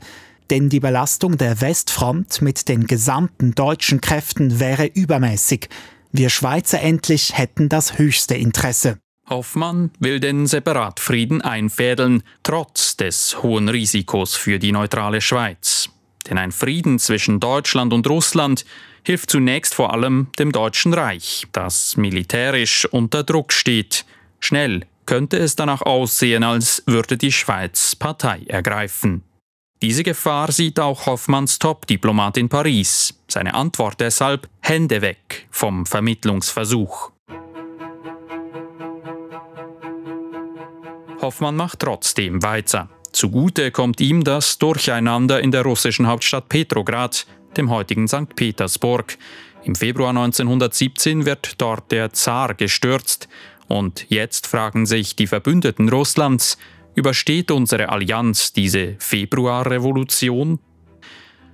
denn 0.50 0.70
die 0.70 0.80
Belastung 0.80 1.38
der 1.38 1.62
Westfront 1.62 2.42
mit 2.42 2.68
den 2.68 2.86
gesamten 2.86 3.56
deutschen 3.56 4.02
Kräften 4.02 4.60
wäre 4.60 4.86
übermäßig. 4.86 5.70
Wir 6.12 6.30
Schweizer 6.30 6.82
endlich 6.82 7.38
hätten 7.38 7.70
das 7.70 7.98
höchste 7.98 8.36
Interesse. 8.36 8.98
Hoffmann 9.30 9.92
will 10.00 10.20
den 10.20 10.46
Separatfrieden 10.46 11.42
einfädeln, 11.42 12.22
trotz 12.44 12.98
des 12.98 13.42
hohen 13.42 13.70
Risikos 13.70 14.36
für 14.36 14.60
die 14.60 14.74
neutrale 14.74 15.22
Schweiz. 15.22 15.90
Denn 16.30 16.38
ein 16.38 16.52
Frieden 16.52 17.00
zwischen 17.00 17.40
Deutschland 17.40 17.94
und 17.94 18.08
Russland 18.08 18.66
hilft 19.04 19.32
zunächst 19.32 19.74
vor 19.74 19.94
allem 19.94 20.28
dem 20.38 20.52
Deutschen 20.52 20.94
Reich, 20.94 21.48
das 21.52 21.98
militärisch 21.98 22.86
unter 22.86 23.24
Druck 23.24 23.54
steht. 23.54 24.06
Schnell 24.40 24.86
könnte 25.06 25.38
es 25.38 25.56
danach 25.56 25.82
aussehen, 25.82 26.44
als 26.44 26.84
würde 26.86 27.18
die 27.18 27.32
Schweiz 27.32 27.96
Partei 27.96 28.44
ergreifen. 28.48 29.24
Diese 29.82 30.04
Gefahr 30.04 30.52
sieht 30.52 30.80
auch 30.80 31.08
Hoffmanns 31.08 31.58
Top-Diplomat 31.58 32.38
in 32.38 32.50
Paris. 32.50 33.20
Seine 33.28 33.56
Antwort 33.56 34.00
deshalb 34.00 34.48
Hände 34.62 35.02
weg 35.02 35.48
vom 35.50 35.88
Vermittlungsversuch. 35.88 37.12
Hoffmann 41.20 41.56
macht 41.56 41.80
trotzdem 41.80 42.44
weiter. 42.44 42.90
Zugute 43.12 43.72
kommt 43.72 44.00
ihm 44.00 44.24
das 44.24 44.58
Durcheinander 44.58 45.42
in 45.42 45.52
der 45.52 45.64
russischen 45.64 46.08
Hauptstadt 46.08 46.50
Petrograd, 46.50 47.26
dem 47.58 47.70
heutigen 47.70 48.08
St. 48.08 48.36
Petersburg. 48.36 49.18
Im 49.64 49.76
Februar 49.76 50.10
1917 50.10 51.26
wird 51.26 51.62
dort 51.62 51.92
der 51.92 52.14
Zar 52.14 52.54
gestürzt 52.54 53.28
und 53.68 54.06
jetzt 54.10 54.48
fragen 54.48 54.86
sich 54.86 55.16
die 55.16 55.28
Verbündeten 55.28 55.90
Russlands, 55.90 56.58
übersteht 56.96 57.52
unsere 57.52 57.90
Allianz 57.90 58.54
diese 58.54 58.96
Februarrevolution? 59.00 60.60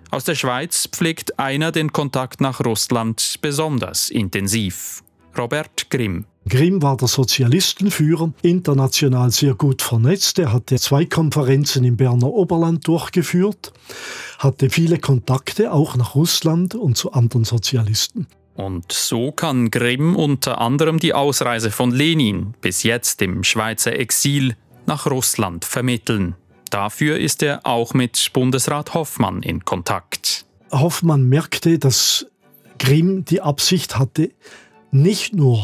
Aus 0.10 0.24
der 0.24 0.36
Schweiz 0.36 0.88
pflegt 0.88 1.38
einer 1.38 1.72
den 1.72 1.92
Kontakt 1.92 2.40
nach 2.40 2.64
Russland 2.64 3.40
besonders 3.42 4.10
intensiv. 4.10 5.04
Robert 5.38 5.90
Grimm. 5.90 6.26
Grimm 6.48 6.82
war 6.82 6.98
der 6.98 7.08
Sozialistenführer, 7.08 8.32
international 8.42 9.32
sehr 9.32 9.56
gut 9.56 9.82
vernetzt. 9.82 10.40
Er 10.40 10.54
hatte 10.54 10.78
zwei 10.78 11.06
Konferenzen 11.06 11.84
im 11.84 11.98
Berner 11.98 12.28
Oberland 12.28 12.88
durchgeführt, 12.88 13.74
hatte 14.40 14.70
viele 14.70 15.00
Kontakte 15.00 15.72
auch 15.72 15.96
nach 15.96 16.16
Russland 16.16 16.76
und 16.76 16.98
zu 16.98 17.12
anderen 17.12 17.44
Sozialisten. 17.44 18.28
Und 18.56 18.92
so 18.92 19.32
kann 19.32 19.70
Grimm 19.70 20.16
unter 20.16 20.60
anderem 20.60 21.00
die 21.00 21.14
Ausreise 21.14 21.70
von 21.70 21.92
Lenin, 21.92 22.56
bis 22.62 22.84
jetzt 22.84 23.22
im 23.22 23.44
Schweizer 23.44 23.94
Exil, 23.94 24.56
nach 24.88 25.06
Russland 25.06 25.66
vermitteln. 25.66 26.36
Dafür 26.72 27.20
ist 27.20 27.44
er 27.44 27.66
auch 27.66 27.94
mit 27.94 28.32
Bundesrat 28.34 28.94
Hoffmann 28.94 29.44
in 29.44 29.64
Kontakt. 29.64 30.46
Hoffmann 30.72 31.30
merkte, 31.30 31.78
dass 31.80 32.26
Grimm 32.80 33.26
die 33.26 33.42
Absicht 33.42 33.98
hatte, 33.98 34.32
nicht 34.92 35.34
nur 35.34 35.64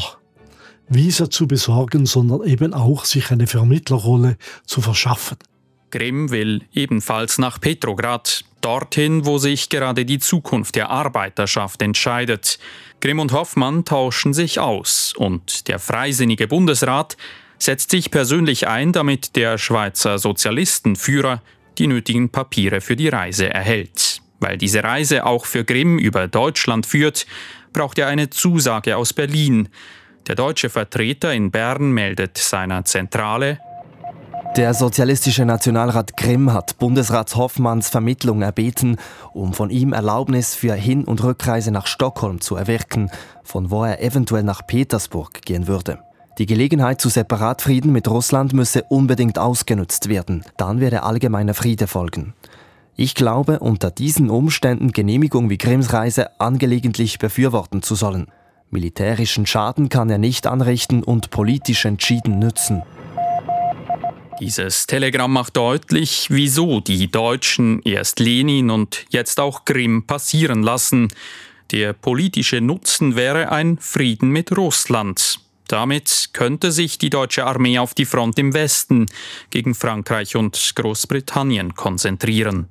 Visa 0.88 1.30
zu 1.30 1.46
besorgen, 1.46 2.06
sondern 2.06 2.42
eben 2.44 2.74
auch 2.74 3.04
sich 3.04 3.30
eine 3.30 3.46
Vermittlerrolle 3.46 4.36
zu 4.66 4.80
verschaffen. 4.80 5.38
Grimm 5.90 6.30
will 6.30 6.62
ebenfalls 6.72 7.38
nach 7.38 7.60
Petrograd, 7.60 8.44
dorthin, 8.60 9.26
wo 9.26 9.38
sich 9.38 9.68
gerade 9.68 10.04
die 10.04 10.18
Zukunft 10.18 10.74
der 10.74 10.90
Arbeiterschaft 10.90 11.80
entscheidet. 11.82 12.58
Grimm 13.00 13.20
und 13.20 13.32
Hoffmann 13.32 13.84
tauschen 13.84 14.34
sich 14.34 14.58
aus 14.58 15.12
und 15.16 15.68
der 15.68 15.78
freisinnige 15.78 16.48
Bundesrat 16.48 17.16
setzt 17.58 17.90
sich 17.90 18.10
persönlich 18.10 18.66
ein, 18.66 18.92
damit 18.92 19.36
der 19.36 19.58
Schweizer 19.58 20.18
Sozialistenführer 20.18 21.42
die 21.78 21.86
nötigen 21.86 22.30
Papiere 22.30 22.80
für 22.80 22.96
die 22.96 23.08
Reise 23.08 23.52
erhält. 23.52 24.20
Weil 24.40 24.58
diese 24.58 24.82
Reise 24.82 25.24
auch 25.24 25.46
für 25.46 25.64
Grimm 25.64 25.98
über 25.98 26.28
Deutschland 26.28 26.86
führt, 26.86 27.26
braucht 27.72 27.98
er 27.98 28.08
eine 28.08 28.30
Zusage 28.30 28.96
aus 28.96 29.12
Berlin. 29.12 29.68
Der 30.26 30.34
deutsche 30.34 30.70
Vertreter 30.70 31.34
in 31.34 31.50
Bern 31.50 31.92
meldet 31.92 32.38
seiner 32.38 32.84
Zentrale, 32.84 33.58
der 34.56 34.72
sozialistische 34.72 35.44
Nationalrat 35.44 36.16
Grimm 36.16 36.52
hat 36.52 36.78
Bundesrat 36.78 37.34
Hoffmanns 37.34 37.88
Vermittlung 37.88 38.40
erbeten, 38.40 38.98
um 39.32 39.52
von 39.52 39.68
ihm 39.68 39.92
Erlaubnis 39.92 40.54
für 40.54 40.74
Hin- 40.74 41.06
und 41.06 41.24
Rückreise 41.24 41.72
nach 41.72 41.88
Stockholm 41.88 42.40
zu 42.40 42.54
erwirken, 42.54 43.10
von 43.42 43.72
wo 43.72 43.82
er 43.82 44.00
eventuell 44.00 44.44
nach 44.44 44.64
Petersburg 44.64 45.42
gehen 45.42 45.66
würde. 45.66 45.98
Die 46.38 46.46
Gelegenheit 46.46 47.00
zu 47.00 47.08
Separatfrieden 47.08 47.92
mit 47.92 48.06
Russland 48.06 48.52
müsse 48.52 48.84
unbedingt 48.84 49.40
ausgenutzt 49.40 50.08
werden, 50.08 50.44
dann 50.56 50.78
werde 50.78 51.02
allgemeiner 51.02 51.54
Friede 51.54 51.88
folgen. 51.88 52.32
Ich 52.94 53.16
glaube, 53.16 53.58
unter 53.58 53.90
diesen 53.90 54.30
Umständen 54.30 54.92
Genehmigung 54.92 55.50
wie 55.50 55.58
Grimms 55.58 55.92
Reise 55.92 56.40
angelegentlich 56.40 57.18
befürworten 57.18 57.82
zu 57.82 57.96
sollen. 57.96 58.28
Militärischen 58.74 59.46
Schaden 59.46 59.88
kann 59.88 60.10
er 60.10 60.18
nicht 60.18 60.48
anrichten 60.48 61.04
und 61.04 61.30
politisch 61.30 61.84
entschieden 61.84 62.40
nützen. 62.40 62.82
Dieses 64.40 64.88
Telegramm 64.88 65.32
macht 65.32 65.56
deutlich, 65.56 66.26
wieso 66.28 66.80
die 66.80 67.08
Deutschen 67.08 67.80
erst 67.82 68.18
Lenin 68.18 68.70
und 68.70 69.06
jetzt 69.10 69.38
auch 69.38 69.64
Grimm 69.64 70.08
passieren 70.08 70.64
lassen. 70.64 71.08
Der 71.70 71.92
politische 71.92 72.60
Nutzen 72.60 73.14
wäre 73.14 73.52
ein 73.52 73.78
Frieden 73.78 74.30
mit 74.30 74.56
Russland. 74.56 75.38
Damit 75.68 76.30
könnte 76.32 76.72
sich 76.72 76.98
die 76.98 77.10
deutsche 77.10 77.46
Armee 77.46 77.78
auf 77.78 77.94
die 77.94 78.04
Front 78.04 78.40
im 78.40 78.54
Westen 78.54 79.06
gegen 79.50 79.76
Frankreich 79.76 80.34
und 80.34 80.72
Großbritannien 80.74 81.76
konzentrieren. 81.76 82.70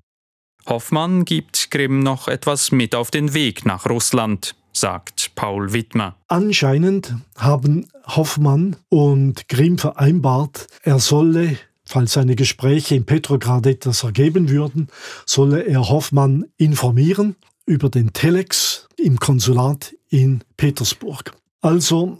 Hoffmann 0.65 1.23
gibt 1.23 1.71
Grimm 1.71 2.01
noch 2.01 2.27
etwas 2.27 2.73
mit 2.73 2.93
auf 2.93 3.09
den 3.09 3.33
Weg 3.33 3.65
nach 3.65 3.85
Russland, 3.89 4.53
sagt 4.73 5.22
Paul 5.35 5.73
Wittmer. 5.73 6.15
Anscheinend 6.27 7.15
haben 7.35 7.87
Hoffmann 8.05 8.75
und 8.89 9.47
Grimm 9.49 9.77
vereinbart, 9.77 10.67
er 10.83 10.99
solle, 10.99 11.57
falls 11.85 12.13
seine 12.13 12.35
Gespräche 12.35 12.95
in 12.95 13.05
Petrograd 13.05 13.65
etwas 13.65 14.03
ergeben 14.03 14.49
würden, 14.49 14.87
solle 15.25 15.63
er 15.63 15.89
Hoffmann 15.89 16.45
informieren 16.57 17.35
über 17.65 17.89
den 17.89 18.13
Telex 18.13 18.87
im 18.97 19.19
Konsulat 19.19 19.95
in 20.09 20.43
Petersburg. 20.57 21.33
Also 21.61 22.17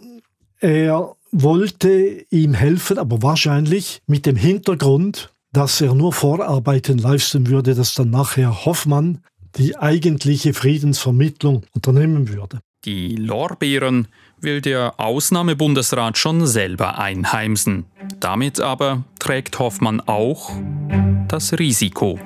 er 0.60 1.14
wollte 1.30 2.24
ihm 2.30 2.54
helfen, 2.54 2.98
aber 2.98 3.22
wahrscheinlich 3.22 4.00
mit 4.06 4.24
dem 4.26 4.36
Hintergrund, 4.36 5.32
dass 5.52 5.80
er 5.80 5.94
nur 5.94 6.12
Vorarbeiten 6.12 6.98
leisten 6.98 7.48
würde, 7.48 7.74
dass 7.74 7.94
dann 7.94 8.10
nachher 8.10 8.64
Hoffmann 8.64 9.20
die 9.56 9.76
eigentliche 9.76 10.54
Friedensvermittlung 10.54 11.62
unternehmen 11.74 12.28
würde. 12.28 12.60
Die 12.84 13.16
Lorbeeren 13.16 14.08
will 14.40 14.60
der 14.60 15.00
Ausnahmebundesrat 15.00 16.18
schon 16.18 16.46
selber 16.46 16.98
einheimsen. 16.98 17.86
Damit 18.20 18.60
aber 18.60 19.04
trägt 19.18 19.58
Hoffmann 19.58 20.00
auch 20.00 20.50
das 21.28 21.54
Risiko. 21.58 22.20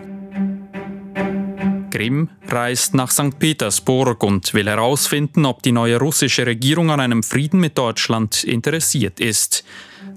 Grimm 1.91 2.29
reist 2.49 2.95
nach 2.95 3.13
St. 3.13 3.39
Petersburg 3.39 4.23
und 4.25 4.53
will 4.53 4.67
herausfinden, 4.67 5.47
ob 5.47 5.63
die 5.63 5.73
neue 5.73 5.99
russische 5.99 6.45
Regierung 6.45 6.91
an 6.91 6.99
einem 6.99 7.23
Frieden 7.23 7.61
mit 7.61 7.79
Deutschland 7.79 8.43
interessiert 8.43 9.21
ist. 9.21 9.65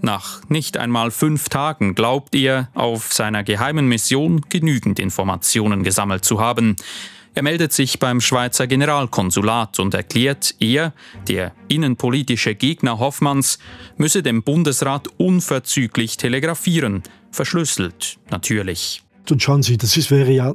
Nach 0.02 0.42
nicht 0.50 0.76
einmal 0.78 1.12
fünf 1.12 1.50
Tagen 1.50 1.94
glaubt 1.94 2.34
er, 2.34 2.70
auf 2.74 3.14
seiner 3.14 3.44
geheimen 3.44 3.88
Mission 3.88 4.42
genügend 4.50 5.00
Informationen 5.00 5.84
gesammelt 5.84 6.26
zu 6.26 6.42
haben. 6.42 6.76
Er 7.34 7.44
meldet 7.44 7.72
sich 7.72 8.00
beim 8.00 8.20
Schweizer 8.20 8.68
Generalkonsulat 8.68 9.80
und 9.80 9.94
erklärt, 9.94 10.56
er, 10.60 10.94
der 11.30 11.54
innenpolitische 11.70 12.56
Gegner 12.56 13.00
Hoffmanns, 13.00 13.58
müsse 13.96 14.22
dem 14.22 14.44
Bundesrat 14.44 15.08
unverzüglich 15.18 16.18
telegrafieren, 16.18 17.04
verschlüsselt 17.32 18.18
natürlich. 18.30 19.02
Und 19.30 19.42
schauen 19.42 19.64
Sie, 19.64 19.78
das 19.78 19.96
ist, 19.96 20.12
wäre 20.12 20.32
ja 20.32 20.54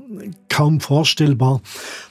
kaum 0.51 0.81
vorstellbar. 0.81 1.63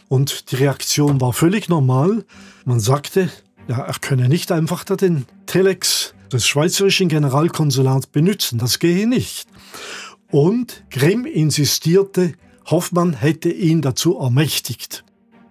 Und 0.07 0.51
die 0.51 0.55
Reaktion 0.55 1.21
war 1.21 1.31
völlig 1.31 1.69
normal. 1.69 2.25
Man 2.63 2.79
sagte, 2.79 3.29
ja, 3.67 3.79
er 3.81 3.95
könne 4.01 4.29
nicht 4.29 4.51
einfach 4.51 4.83
da 4.83 4.95
den 4.95 5.25
Telex 5.45 6.15
des 6.31 6.47
schweizerischen 6.47 7.07
Generalkonsulats 7.07 8.07
benutzen. 8.07 8.57
Das 8.57 8.79
gehe 8.79 9.07
nicht. 9.07 9.47
Und 10.31 10.83
Grimm 10.89 11.25
insistierte, 11.25 12.33
Hoffmann 12.65 13.13
hätte 13.13 13.49
ihn 13.49 13.81
dazu 13.81 14.17
ermächtigt. 14.17 15.03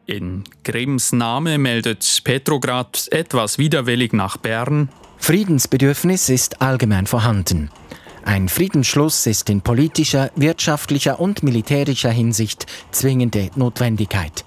In 0.07 0.45
Grimms 0.65 1.13
Name 1.13 1.59
meldet 1.59 2.21
Petrograd 2.25 3.09
etwas 3.13 3.57
widerwillig 3.57 4.13
nach 4.13 4.37
Bern. 4.37 4.89
Friedensbedürfnis 5.19 6.29
ist 6.29 6.61
allgemein 6.61 7.07
vorhanden. 7.07 7.71
Ein 8.25 8.49
Friedensschluss 8.49 9.27
ist 9.27 9.49
in 9.49 9.61
politischer, 9.61 10.31
wirtschaftlicher 10.35 11.21
und 11.21 11.43
militärischer 11.43 12.11
Hinsicht 12.11 12.67
zwingende 12.91 13.51
Notwendigkeit. 13.55 14.45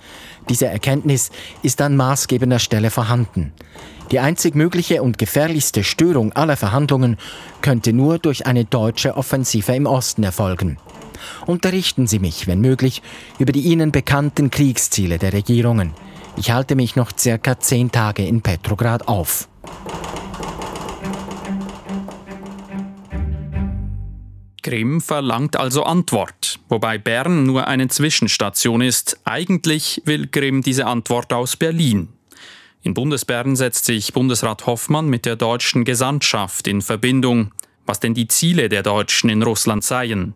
Diese 0.50 0.68
Erkenntnis 0.68 1.30
ist 1.64 1.82
an 1.82 1.96
maßgebender 1.96 2.60
Stelle 2.60 2.90
vorhanden. 2.90 3.54
Die 4.12 4.20
einzig 4.20 4.56
mögliche 4.56 5.02
und 5.04 5.18
gefährlichste 5.18 5.84
Störung 5.84 6.34
aller 6.34 6.58
Verhandlungen 6.58 7.18
könnte 7.62 7.94
nur 7.94 8.20
durch 8.20 8.46
eine 8.46 8.66
deutsche 8.66 9.16
Offensive 9.16 9.74
im 9.74 9.86
Osten 9.86 10.24
erfolgen 10.24 10.78
unterrichten 11.46 12.08
Sie 12.08 12.20
mich, 12.20 12.48
wenn 12.48 12.62
möglich, 12.62 13.02
über 13.40 13.52
die 13.52 13.62
Ihnen 13.62 13.92
bekannten 13.92 14.52
Kriegsziele 14.52 15.18
der 15.18 15.34
Regierungen. 15.34 15.94
Ich 16.38 16.52
halte 16.52 16.76
mich 16.76 16.96
noch 16.96 17.12
circa 17.18 17.60
zehn 17.60 17.92
Tage 17.92 18.26
in 18.26 18.42
Petrograd 18.42 19.08
auf. 19.08 19.48
Grimm 24.68 25.00
verlangt 25.00 25.56
also 25.56 25.84
Antwort, 25.84 26.60
wobei 26.68 26.98
Bern 26.98 27.46
nur 27.46 27.68
eine 27.68 27.88
Zwischenstation 27.88 28.82
ist. 28.82 29.18
Eigentlich 29.24 30.02
will 30.04 30.28
Grimm 30.28 30.62
diese 30.62 30.86
Antwort 30.86 31.32
aus 31.32 31.56
Berlin. 31.56 32.10
In 32.84 32.94
Bundesbern 32.94 33.56
setzt 33.56 33.86
sich 33.86 34.12
Bundesrat 34.12 34.66
Hoffmann 34.66 35.08
mit 35.08 35.26
der 35.26 35.38
deutschen 35.38 35.86
Gesandtschaft 35.86 36.68
in 36.68 36.82
Verbindung, 36.82 37.54
was 37.86 38.00
denn 38.00 38.14
die 38.14 38.28
Ziele 38.28 38.70
der 38.70 38.84
Deutschen 38.84 39.30
in 39.30 39.42
Russland 39.42 39.86
seien. 39.86 40.34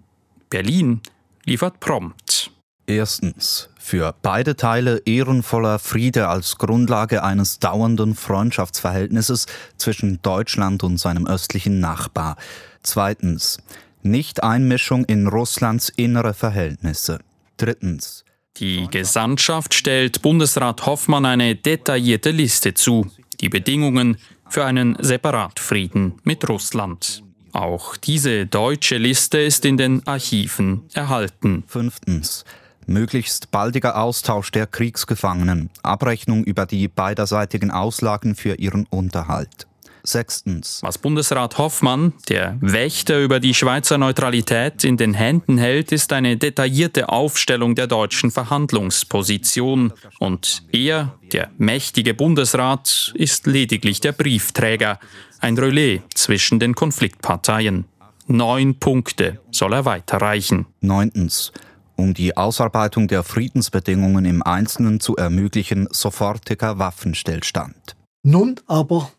Berlin 0.52 1.00
liefert 1.46 1.80
prompt. 1.80 2.52
Erstens. 2.86 3.70
Für 3.80 4.14
beide 4.22 4.56
Teile 4.58 5.02
ehrenvoller 5.06 5.80
Friede 5.80 6.28
als 6.28 6.58
Grundlage 6.58 7.24
eines 7.24 7.60
dauernden 7.60 8.16
Freundschaftsverhältnisses 8.16 9.48
zwischen 9.78 10.22
Deutschland 10.22 10.84
und 10.84 10.98
seinem 10.98 11.26
östlichen 11.26 11.80
Nachbar. 11.80 12.36
Zweitens. 12.84 13.60
Nicht-Einmischung 14.04 15.06
in 15.06 15.28
Russlands 15.28 15.90
innere 15.90 16.34
Verhältnisse. 16.34 17.20
Drittens. 17.58 18.26
Die 18.58 18.88
Gesandtschaft 18.92 19.74
stellt 19.74 20.22
Bundesrat 20.22 20.86
Hoffmann 20.86 21.26
eine 21.26 21.56
detaillierte 21.56 22.32
Liste 22.32 22.74
zu. 22.74 23.10
Die 23.40 23.50
Bedingungen 23.50 24.18
für 24.50 24.66
einen 24.66 24.98
Separatfrieden 25.00 26.20
mit 26.24 26.48
Russland. 26.50 27.24
Auch 27.54 27.98
diese 27.98 28.46
deutsche 28.46 28.98
Liste 28.98 29.40
ist 29.40 29.66
in 29.66 29.78
den 29.78 30.06
Archiven 30.08 30.84
erhalten. 30.94 31.64
Fünftens. 31.68 32.46
Möglichst 32.88 33.52
baldiger 33.52 34.02
Austausch 34.02 34.52
der 34.52 34.68
Kriegsgefangenen, 34.68 35.70
Abrechnung 35.84 36.44
über 36.44 36.66
die 36.66 36.88
beiderseitigen 36.88 37.72
Auslagen 37.72 38.36
für 38.36 38.56
ihren 38.56 38.86
Unterhalt. 38.86 39.68
Sechstens. 40.04 40.80
Was 40.84 40.98
Bundesrat 40.98 41.58
Hoffmann, 41.58 42.14
der 42.30 42.58
Wächter 42.62 43.20
über 43.20 43.40
die 43.40 43.54
Schweizer 43.54 43.98
Neutralität, 43.98 44.84
in 44.84 44.98
den 44.98 45.14
Händen 45.14 45.58
hält, 45.58 45.92
ist 45.92 46.14
eine 46.14 46.38
detaillierte 46.38 47.10
Aufstellung 47.10 47.76
der 47.76 47.88
deutschen 47.88 48.32
Verhandlungsposition. 48.32 49.94
Und 50.20 50.64
er, 50.72 51.18
der 51.32 51.52
mächtige 51.58 52.14
Bundesrat, 52.14 53.14
ist 53.16 53.48
lediglich 53.48 54.00
der 54.00 54.12
Briefträger, 54.12 55.00
ein 55.40 55.58
Relais 55.58 56.02
zwischen 56.14 56.60
den 56.60 56.76
Konfliktparteien. 56.76 57.86
Neun 58.28 58.80
Punkte 58.80 59.40
soll 59.52 59.74
er 59.74 59.86
weiterreichen. 59.86 60.68
Neuntens. 60.80 61.52
Um 61.96 62.14
die 62.14 62.38
Ausarbeitung 62.38 63.08
der 63.08 63.24
Friedensbedingungen 63.24 64.26
im 64.26 64.42
Einzelnen 64.42 65.00
zu 65.00 65.16
ermöglichen, 65.18 65.88
sofortiger 65.92 66.80
Waffenstillstand. 66.80 67.96
Nun 68.24 68.60
aber 68.68 69.12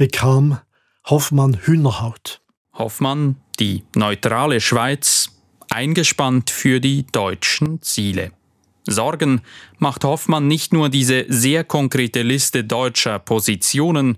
bekam 0.00 0.58
Hoffmann 1.04 1.58
Hühnerhaut. 1.60 2.40
Hoffmann, 2.72 3.36
die 3.58 3.84
neutrale 3.94 4.62
Schweiz, 4.62 5.28
eingespannt 5.68 6.48
für 6.48 6.80
die 6.80 7.04
deutschen 7.12 7.82
Ziele. 7.82 8.32
Sorgen 8.86 9.42
macht 9.76 10.04
Hoffmann 10.04 10.48
nicht 10.48 10.72
nur 10.72 10.88
diese 10.88 11.26
sehr 11.28 11.64
konkrete 11.64 12.22
Liste 12.22 12.64
deutscher 12.64 13.18
Positionen, 13.18 14.16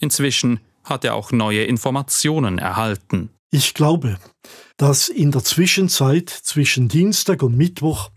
inzwischen 0.00 0.60
hat 0.82 1.04
er 1.04 1.14
auch 1.14 1.30
neue 1.30 1.64
Informationen 1.64 2.56
erhalten. 2.56 3.28
Ich 3.50 3.74
glaube, 3.74 4.16
dass 4.78 5.10
in 5.10 5.30
der 5.30 5.44
Zwischenzeit 5.44 6.30
zwischen 6.30 6.88
Dienstag 6.88 7.42
und 7.42 7.54
Mittwoch 7.54 8.08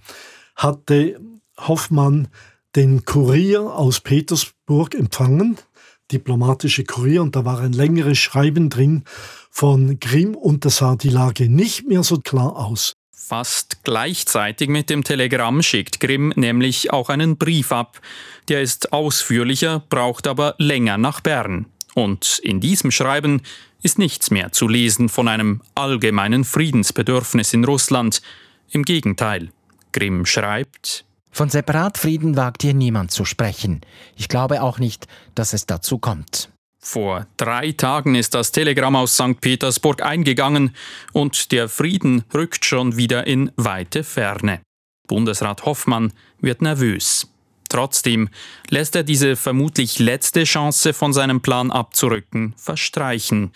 hatte 0.55 1.19
Hoffmann 1.57 2.29
den 2.77 3.03
Kurier 3.03 3.63
aus 3.63 3.99
Petersburg 3.99 4.95
empfangen, 4.95 5.57
diplomatische 6.11 6.83
Kurier, 6.83 7.21
und 7.21 7.35
da 7.35 7.45
war 7.45 7.59
ein 7.59 7.73
längeres 7.73 8.17
Schreiben 8.17 8.69
drin 8.69 9.03
von 9.49 9.99
Grimm 9.99 10.35
und 10.35 10.65
da 10.65 10.69
sah 10.69 10.95
die 10.95 11.09
Lage 11.09 11.49
nicht 11.49 11.87
mehr 11.87 12.03
so 12.03 12.17
klar 12.17 12.55
aus. 12.55 12.93
Fast 13.11 13.83
gleichzeitig 13.83 14.67
mit 14.67 14.89
dem 14.89 15.03
Telegramm 15.03 15.61
schickt 15.61 15.99
Grimm 15.99 16.33
nämlich 16.35 16.91
auch 16.91 17.09
einen 17.09 17.37
Brief 17.37 17.71
ab. 17.71 18.01
Der 18.49 18.61
ist 18.61 18.91
ausführlicher, 18.91 19.83
braucht 19.89 20.27
aber 20.27 20.55
länger 20.57 20.97
nach 20.97 21.21
Bern. 21.21 21.67
Und 21.93 22.39
in 22.43 22.59
diesem 22.59 22.91
Schreiben 22.91 23.41
ist 23.83 23.99
nichts 23.99 24.31
mehr 24.31 24.51
zu 24.51 24.67
lesen 24.67 25.09
von 25.09 25.27
einem 25.27 25.61
allgemeinen 25.75 26.43
Friedensbedürfnis 26.43 27.53
in 27.53 27.63
Russland. 27.63 28.21
Im 28.69 28.83
Gegenteil, 28.83 29.49
Grimm 29.91 30.25
schreibt, 30.25 31.05
von 31.31 31.49
Separatfrieden 31.49 32.35
wagt 32.35 32.61
hier 32.61 32.73
niemand 32.73 33.11
zu 33.11 33.25
sprechen. 33.25 33.81
Ich 34.15 34.27
glaube 34.27 34.61
auch 34.61 34.79
nicht, 34.79 35.07
dass 35.33 35.53
es 35.53 35.65
dazu 35.65 35.97
kommt. 35.97 36.49
Vor 36.83 37.27
drei 37.37 37.71
Tagen 37.73 38.15
ist 38.15 38.33
das 38.33 38.51
Telegramm 38.51 38.95
aus 38.95 39.13
St. 39.13 39.39
Petersburg 39.39 40.01
eingegangen 40.01 40.75
und 41.13 41.51
der 41.51 41.69
Frieden 41.69 42.23
rückt 42.33 42.65
schon 42.65 42.97
wieder 42.97 43.27
in 43.27 43.51
weite 43.55 44.03
Ferne. 44.03 44.61
Bundesrat 45.07 45.65
Hoffmann 45.65 46.11
wird 46.39 46.61
nervös. 46.63 47.27
Trotzdem 47.69 48.29
lässt 48.69 48.95
er 48.95 49.03
diese 49.03 49.35
vermutlich 49.35 49.99
letzte 49.99 50.43
Chance 50.43 50.93
von 50.93 51.13
seinem 51.13 51.39
Plan 51.41 51.71
abzurücken 51.71 52.53
verstreichen. 52.57 53.51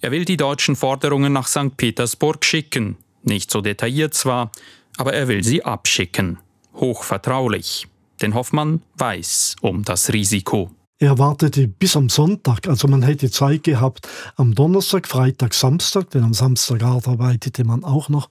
Er 0.00 0.12
will 0.12 0.24
die 0.24 0.38
deutschen 0.38 0.76
Forderungen 0.76 1.32
nach 1.32 1.48
St. 1.48 1.76
Petersburg 1.76 2.44
schicken. 2.44 2.96
Nicht 3.22 3.50
so 3.50 3.60
detailliert 3.60 4.14
zwar, 4.14 4.52
aber 4.96 5.12
er 5.12 5.28
will 5.28 5.42
sie 5.42 5.64
abschicken. 5.64 6.38
Hochvertraulich. 6.80 7.86
Denn 8.20 8.34
Hoffmann 8.34 8.82
weiß 8.96 9.56
um 9.60 9.84
das 9.84 10.12
Risiko. 10.12 10.70
Er 11.02 11.18
wartete 11.18 11.66
bis 11.66 11.96
am 11.96 12.10
Sonntag, 12.10 12.68
also 12.68 12.86
man 12.86 13.00
hätte 13.02 13.30
Zeit 13.30 13.64
gehabt 13.64 14.06
am 14.36 14.54
Donnerstag, 14.54 15.08
Freitag, 15.08 15.54
Samstag, 15.54 16.10
denn 16.10 16.22
am 16.22 16.34
Samstag 16.34 16.82
arbeitete 16.82 17.64
man 17.64 17.84
auch 17.84 18.10
noch. 18.10 18.28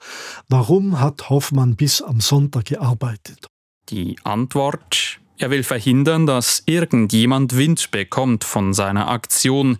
Warum 0.49 0.99
hat 0.99 1.31
Hoffmann 1.31 1.75
bis 1.75 2.03
am 2.03 2.19
Sonntag 2.19 2.65
gearbeitet? 2.65 3.47
Die 3.89 4.17
Antwort, 4.23 5.19
er 5.39 5.49
will 5.49 5.63
verhindern, 5.63 6.27
dass 6.27 6.61
irgendjemand 6.67 7.57
Wind 7.57 7.89
bekommt 7.89 8.43
von 8.43 8.75
seiner 8.75 9.07
Aktion. 9.07 9.79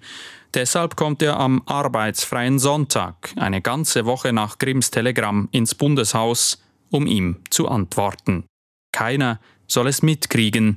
Deshalb 0.56 0.96
kommt 0.96 1.22
er 1.22 1.40
am 1.40 1.62
arbeitsfreien 1.68 2.58
Sonntag, 2.58 3.34
eine 3.36 3.62
ganze 3.62 4.06
Woche 4.06 4.34
nach 4.34 4.58
Grimms 4.58 4.90
Telegramm, 4.90 5.48
ins 5.52 5.76
Bundeshaus, 5.76 6.58
um 6.90 7.06
ihm 7.06 7.38
zu 7.52 7.68
antworten. 7.68 8.46
Keiner 8.92 9.40
soll 9.68 9.88
es 9.88 10.02
mitkriegen. 10.02 10.76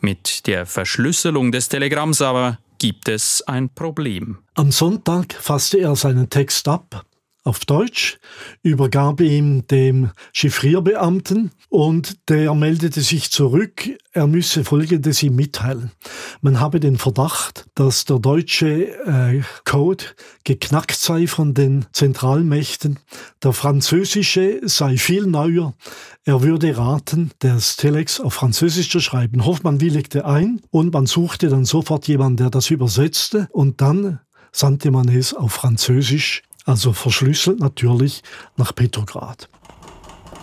Mit 0.00 0.46
der 0.46 0.66
Verschlüsselung 0.66 1.50
des 1.50 1.68
Telegramms 1.68 2.20
aber 2.20 2.58
gibt 2.78 3.08
es 3.08 3.42
ein 3.46 3.70
Problem. 3.70 4.38
Am 4.54 4.70
Sonntag 4.70 5.32
fasste 5.32 5.78
er 5.78 5.96
seinen 5.96 6.28
Text 6.28 6.68
ab 6.68 7.06
auf 7.44 7.66
Deutsch, 7.66 8.18
übergab 8.62 9.20
ihm 9.20 9.66
dem 9.66 10.10
Chiffrierbeamten 10.32 11.50
und 11.68 12.28
der 12.30 12.54
meldete 12.54 13.02
sich 13.02 13.30
zurück, 13.30 13.90
er 14.12 14.26
müsse 14.26 14.64
Folgendes 14.64 15.22
ihm 15.22 15.36
mitteilen. 15.36 15.90
Man 16.40 16.58
habe 16.58 16.80
den 16.80 16.96
Verdacht, 16.96 17.66
dass 17.74 18.06
der 18.06 18.18
deutsche 18.18 18.88
äh, 19.04 19.42
Code 19.66 20.04
geknackt 20.44 20.96
sei 20.96 21.26
von 21.26 21.52
den 21.52 21.84
Zentralmächten, 21.92 22.98
der 23.42 23.52
französische 23.52 24.60
sei 24.64 24.96
viel 24.96 25.26
neuer, 25.26 25.74
er 26.24 26.40
würde 26.40 26.78
raten, 26.78 27.30
das 27.40 27.76
Telex 27.76 28.20
auf 28.20 28.32
Französisch 28.32 28.88
zu 28.88 29.00
schreiben. 29.00 29.44
Hoffmann 29.44 29.82
willigte 29.82 30.24
ein 30.24 30.62
und 30.70 30.94
man 30.94 31.04
suchte 31.04 31.50
dann 31.50 31.66
sofort 31.66 32.08
jemanden, 32.08 32.38
der 32.38 32.50
das 32.50 32.70
übersetzte 32.70 33.48
und 33.52 33.82
dann 33.82 34.20
sandte 34.50 34.90
man 34.90 35.08
es 35.08 35.34
auf 35.34 35.52
Französisch 35.52 36.42
also 36.64 36.92
verschlüsselt 36.92 37.60
natürlich 37.60 38.22
nach 38.56 38.74
Petrograd. 38.74 39.48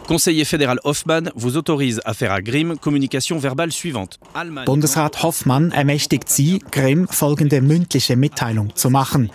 Conseiller 0.08 0.46
fédéral 0.46 0.80
Hoffmann 0.84 1.32
vous 1.36 1.56
autorise 1.56 2.02
à 2.04 2.14
faire 2.14 2.34
à 2.34 2.42
Grimm 2.42 2.78
communication 2.78 3.40
verbale 3.40 3.72
suivante. 3.72 4.18
Bundesrat 4.66 5.24
Hoffmann 5.24 5.72
ermächtigt 5.72 6.28
Sie, 6.28 6.60
Grimm 6.72 7.08
folgende 7.08 7.62
mündliche 7.62 8.18
Mitteilung 8.18 8.76
zu 8.76 8.90
machen. 8.90 9.32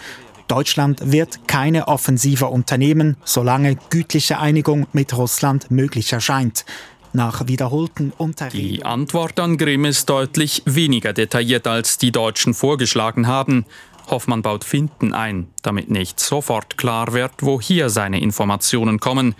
Deutschland 0.49 1.11
wird 1.11 1.49
keine 1.49 1.89
Offensive 1.89 2.47
unternehmen, 2.47 3.17
solange 3.25 3.77
gütliche 3.91 4.39
Einigung 4.39 4.87
mit 4.93 5.17
Russland 5.17 5.71
möglich 5.71 6.13
erscheint. 6.13 6.65
Nach 7.13 7.47
wiederholten 7.49 8.13
Unterredungen. 8.17 8.69
Die 8.75 8.85
Antwort 8.85 9.41
an 9.41 9.57
Grimm 9.57 9.87
ist 9.87 10.11
deutlich 10.11 10.63
weniger 10.67 11.15
detailliert, 11.15 11.67
als 11.67 11.97
die 11.97 12.13
Deutschen 12.13 12.53
vorgeschlagen 12.53 13.27
haben. 13.27 13.65
Hoffmann 14.09 14.43
baut 14.43 14.65
Finden 14.65 15.13
ein, 15.13 15.49
damit 15.63 15.91
nicht 15.91 16.21
sofort 16.21 16.77
klar 16.77 17.13
wird, 17.13 17.33
woher 17.41 17.91
seine 17.91 18.21
Informationen 18.21 19.01
kommen. 19.01 19.35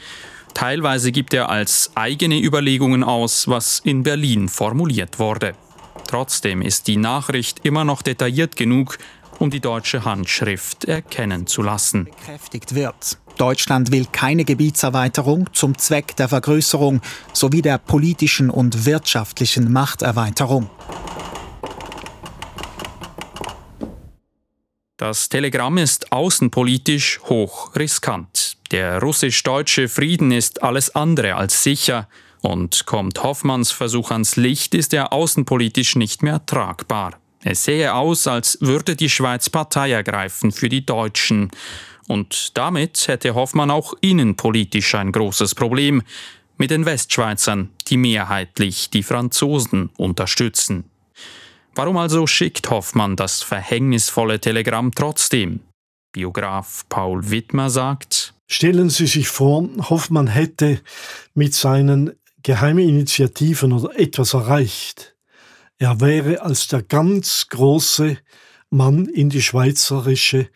Teilweise 0.55 1.13
gibt 1.13 1.35
er 1.35 1.51
als 1.51 1.91
eigene 1.95 2.41
Überlegungen 2.41 3.05
aus, 3.05 3.47
was 3.49 3.81
in 3.81 4.03
Berlin 4.03 4.49
formuliert 4.49 5.19
wurde. 5.19 5.55
Trotzdem 6.07 6.63
ist 6.63 6.87
die 6.87 6.97
Nachricht 6.97 7.61
immer 7.65 7.85
noch 7.85 8.03
detailliert 8.03 8.57
genug, 8.57 8.99
um 9.39 9.51
die 9.51 9.61
deutsche 9.61 10.05
Handschrift 10.05 10.85
erkennen 10.85 11.47
zu 11.47 11.63
lassen. 11.63 12.05
Bekräftigt 12.05 12.75
wird. 12.75 13.19
Deutschland 13.37 13.93
will 13.93 14.07
keine 14.11 14.45
Gebietserweiterung 14.45 15.53
zum 15.53 15.77
Zweck 15.77 16.17
der 16.17 16.29
Vergrößerung 16.29 17.03
sowie 17.35 17.61
der 17.61 17.77
politischen 17.79 18.49
und 18.49 18.87
wirtschaftlichen 18.87 19.71
Machterweiterung. 19.71 20.71
Das 25.09 25.29
Telegramm 25.29 25.79
ist 25.79 26.11
außenpolitisch 26.11 27.21
hoch 27.27 27.77
riskant. 27.77 28.57
Der 28.73 29.01
russisch-deutsche 29.01 29.89
Frieden 29.89 30.33
ist 30.33 30.65
alles 30.65 30.97
andere 30.97 31.37
als 31.37 31.63
sicher 31.63 32.09
und 32.43 32.87
kommt 32.87 33.23
Hoffmanns 33.23 33.71
Versuch 33.71 34.11
ans 34.11 34.35
Licht, 34.35 34.75
ist 34.75 34.93
er 34.93 35.13
außenpolitisch 35.13 35.95
nicht 35.95 36.25
mehr 36.25 36.45
tragbar. 36.45 37.21
Es 37.45 37.63
sähe 37.63 37.95
aus, 37.95 38.27
als 38.27 38.59
würde 38.61 38.97
die 38.97 39.09
Schweiz 39.09 39.49
Partei 39.49 39.93
ergreifen 39.93 40.51
für 40.51 40.69
die 40.69 40.85
Deutschen. 40.85 41.53
Und 42.09 42.59
damit 42.59 43.07
hätte 43.07 43.37
Hoffmann 43.37 43.71
auch 43.71 43.95
innenpolitisch 44.01 44.97
ein 44.97 45.13
großes 45.13 45.55
Problem 45.55 46.03
mit 46.57 46.73
den 46.73 46.85
Westschweizern, 46.85 47.71
die 47.87 47.97
mehrheitlich 47.97 48.91
die 48.91 49.05
Franzosen 49.05 49.91
unterstützen. 49.99 50.91
Warum 51.77 51.99
also 51.99 52.27
schickt 52.27 52.71
Hoffmann 52.71 53.17
das 53.17 53.43
verhängnisvolle 53.43 54.41
Telegramm 54.41 54.93
trotzdem? 54.95 55.61
Biograf 56.11 56.87
Paul 56.89 57.31
Wittmer 57.31 57.69
sagt, 57.69 58.33
Stellen 58.49 58.89
Sie 58.89 59.07
sich 59.07 59.29
vor, 59.29 59.69
Hoffmann 59.91 60.27
hätte 60.27 60.81
mit 61.35 61.53
seinen 61.53 62.13
geheimen 62.43 62.89
Initiativen 62.89 63.75
oder 63.75 63.99
etwas 63.99 64.33
erreicht. 64.33 65.17
Er 65.77 66.01
wäre 66.01 66.41
als 66.41 66.69
der 66.69 66.83
ganz 66.83 67.49
große 67.51 68.17
Mann 68.71 69.05
in 69.05 69.29
die 69.29 69.43
schweizerische 69.43 70.49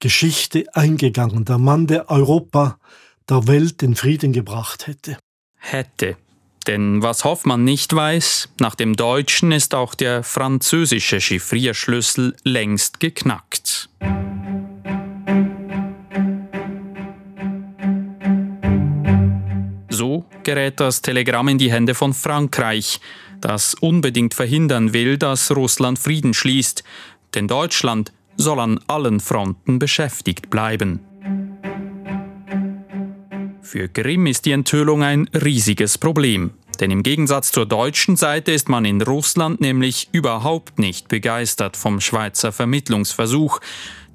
Geschichte 0.00 0.64
eingegangen, 0.74 1.44
der 1.44 1.58
Mann, 1.58 1.86
der 1.86 2.10
Europa, 2.10 2.80
der 3.28 3.46
Welt 3.46 3.80
den 3.80 3.94
Frieden 3.94 4.32
gebracht 4.32 4.88
hätte. 4.88 5.18
Hätte. 5.56 6.16
Denn 6.66 7.02
was 7.02 7.24
Hoffmann 7.24 7.64
nicht 7.64 7.94
weiß, 7.94 8.50
nach 8.60 8.74
dem 8.74 8.94
Deutschen 8.94 9.50
ist 9.50 9.74
auch 9.74 9.94
der 9.94 10.22
französische 10.22 11.20
Chiffrierschlüssel 11.20 12.36
längst 12.44 13.00
geknackt. 13.00 13.88
So 19.88 20.24
gerät 20.42 20.80
das 20.80 21.02
Telegramm 21.02 21.48
in 21.48 21.58
die 21.58 21.72
Hände 21.72 21.94
von 21.94 22.14
Frankreich, 22.14 23.00
das 23.40 23.74
unbedingt 23.74 24.34
verhindern 24.34 24.92
will, 24.92 25.18
dass 25.18 25.50
Russland 25.50 25.98
Frieden 25.98 26.32
schließt, 26.32 26.84
denn 27.34 27.48
Deutschland 27.48 28.12
soll 28.36 28.60
an 28.60 28.80
allen 28.86 29.20
Fronten 29.20 29.78
beschäftigt 29.78 30.48
bleiben. 30.48 31.00
Für 33.72 33.88
Grimm 33.88 34.26
ist 34.26 34.44
die 34.44 34.50
Enthüllung 34.50 35.02
ein 35.02 35.30
riesiges 35.32 35.96
Problem. 35.96 36.50
Denn 36.78 36.90
im 36.90 37.02
Gegensatz 37.02 37.52
zur 37.52 37.64
deutschen 37.64 38.16
Seite 38.16 38.52
ist 38.52 38.68
man 38.68 38.84
in 38.84 39.00
Russland 39.00 39.62
nämlich 39.62 40.10
überhaupt 40.12 40.78
nicht 40.78 41.08
begeistert 41.08 41.78
vom 41.78 41.98
Schweizer 42.02 42.52
Vermittlungsversuch. 42.52 43.60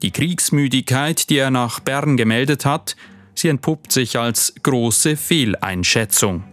Die 0.03 0.11
Kriegsmüdigkeit, 0.11 1.31
die 1.31 1.37
er 1.37 1.49
nach 1.49 1.79
Bern 1.79 2.17
gemeldet 2.17 2.65
hat, 2.65 2.95
sie 3.33 3.47
entpuppt 3.47 3.91
sich 3.91 4.19
als 4.19 4.53
große 4.61 5.17
Fehleinschätzung. 5.17 6.43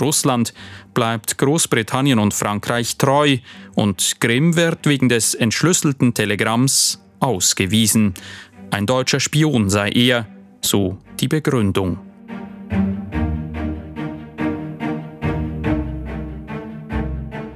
Russland 0.00 0.52
bleibt 0.92 1.38
Großbritannien 1.38 2.18
und 2.18 2.34
Frankreich 2.34 2.96
treu 2.98 3.36
und 3.76 4.16
Grimm 4.18 4.56
wird 4.56 4.88
wegen 4.88 5.08
des 5.08 5.34
entschlüsselten 5.34 6.14
Telegramms 6.14 7.00
ausgewiesen. 7.20 8.14
Ein 8.72 8.86
deutscher 8.86 9.20
Spion 9.20 9.70
sei 9.70 9.90
er, 9.90 10.26
so 10.62 10.98
die 11.20 11.28
Begründung. 11.28 12.09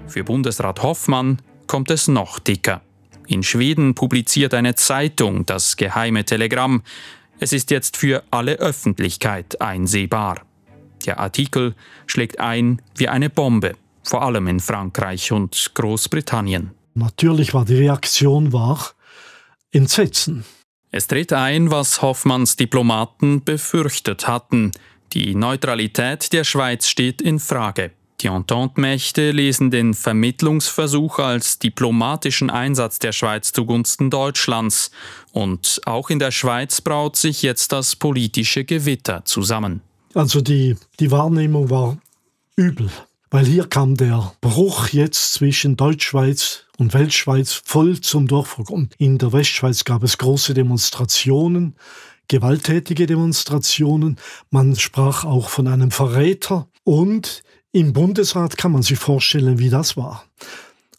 Für 0.07 0.23
Bundesrat 0.23 0.83
Hoffmann 0.83 1.39
kommt 1.67 1.91
es 1.91 2.07
noch 2.07 2.39
dicker. 2.39 2.83
In 3.27 3.43
Schweden 3.43 3.95
publiziert 3.95 4.55
eine 4.55 4.75
Zeitung 4.75 5.45
das 5.45 5.77
geheime 5.77 6.25
Telegramm. 6.25 6.83
Es 7.41 7.53
ist 7.53 7.71
jetzt 7.71 7.97
für 7.97 8.23
alle 8.31 8.55
Öffentlichkeit 8.55 9.61
einsehbar. 9.61 10.43
Der 11.05 11.19
Artikel 11.19 11.75
schlägt 12.07 12.39
ein 12.39 12.81
wie 12.95 13.09
eine 13.09 13.29
Bombe, 13.29 13.75
vor 14.03 14.23
allem 14.23 14.47
in 14.47 14.61
Frankreich 14.61 15.33
und 15.33 15.73
Großbritannien. 15.75 16.71
Natürlich 16.95 17.53
war 17.53 17.65
die 17.65 17.77
Reaktion 17.77 18.53
wahr 18.53 18.93
Entsetzen. 19.73 20.45
Es 20.93 21.09
tritt 21.09 21.33
ein, 21.33 21.73
was 21.73 22.03
Hoffmanns 22.03 22.55
Diplomaten 22.55 23.43
befürchtet 23.43 24.29
hatten. 24.29 24.71
Die 25.13 25.35
Neutralität 25.35 26.33
der 26.33 26.45
Schweiz 26.45 26.89
steht 26.89 27.23
in 27.23 27.39
Frage. 27.39 27.93
Die 28.21 28.29
Entente-Mächte 28.29 29.33
lesen 29.33 29.71
den 29.71 29.93
Vermittlungsversuch 29.93 31.19
als 31.19 31.59
diplomatischen 31.59 32.49
Einsatz 32.49 32.99
der 32.99 33.13
Schweiz 33.13 33.53
zugunsten 33.53 34.09
Deutschlands. 34.09 34.91
Und 35.33 35.81
auch 35.85 36.11
in 36.11 36.19
der 36.19 36.31
Schweiz 36.31 36.81
braut 36.81 37.17
sich 37.17 37.43
jetzt 37.43 37.73
das 37.73 37.97
politische 37.97 38.65
Gewitter 38.65 39.25
zusammen. 39.25 39.83
Also 40.15 40.41
die, 40.41 40.77
die 41.01 41.11
Wahrnehmung 41.11 41.69
war 41.71 41.99
übel, 42.57 42.89
weil 43.31 43.45
hier 43.45 43.67
kam 43.67 43.97
der 43.97 44.33
Bruch 44.41 44.89
jetzt 44.89 45.35
zwischen 45.35 45.77
Deutschschweiz 45.77 46.65
und 46.79 46.95
Weltschweiz 46.95 47.63
voll 47.65 48.01
zum 48.01 48.27
Durchbruch. 48.27 48.71
Und 48.71 48.95
in 48.97 49.19
der 49.19 49.33
Westschweiz 49.33 49.85
gab 49.85 50.03
es 50.03 50.19
große 50.19 50.55
Demonstrationen, 50.55 51.75
gewalttätige 52.29 53.07
Demonstrationen. 53.07 54.19
Man 54.51 54.77
sprach 54.77 55.25
auch 55.25 55.49
von 55.49 55.67
einem 55.69 55.91
Verräter 55.91 56.69
und 56.85 57.43
im 57.73 57.93
Bundesrat 57.93 58.57
kann 58.57 58.73
man 58.73 58.83
sich 58.83 58.99
vorstellen, 58.99 59.59
wie 59.59 59.71
das 59.71 59.97
war. 59.97 60.25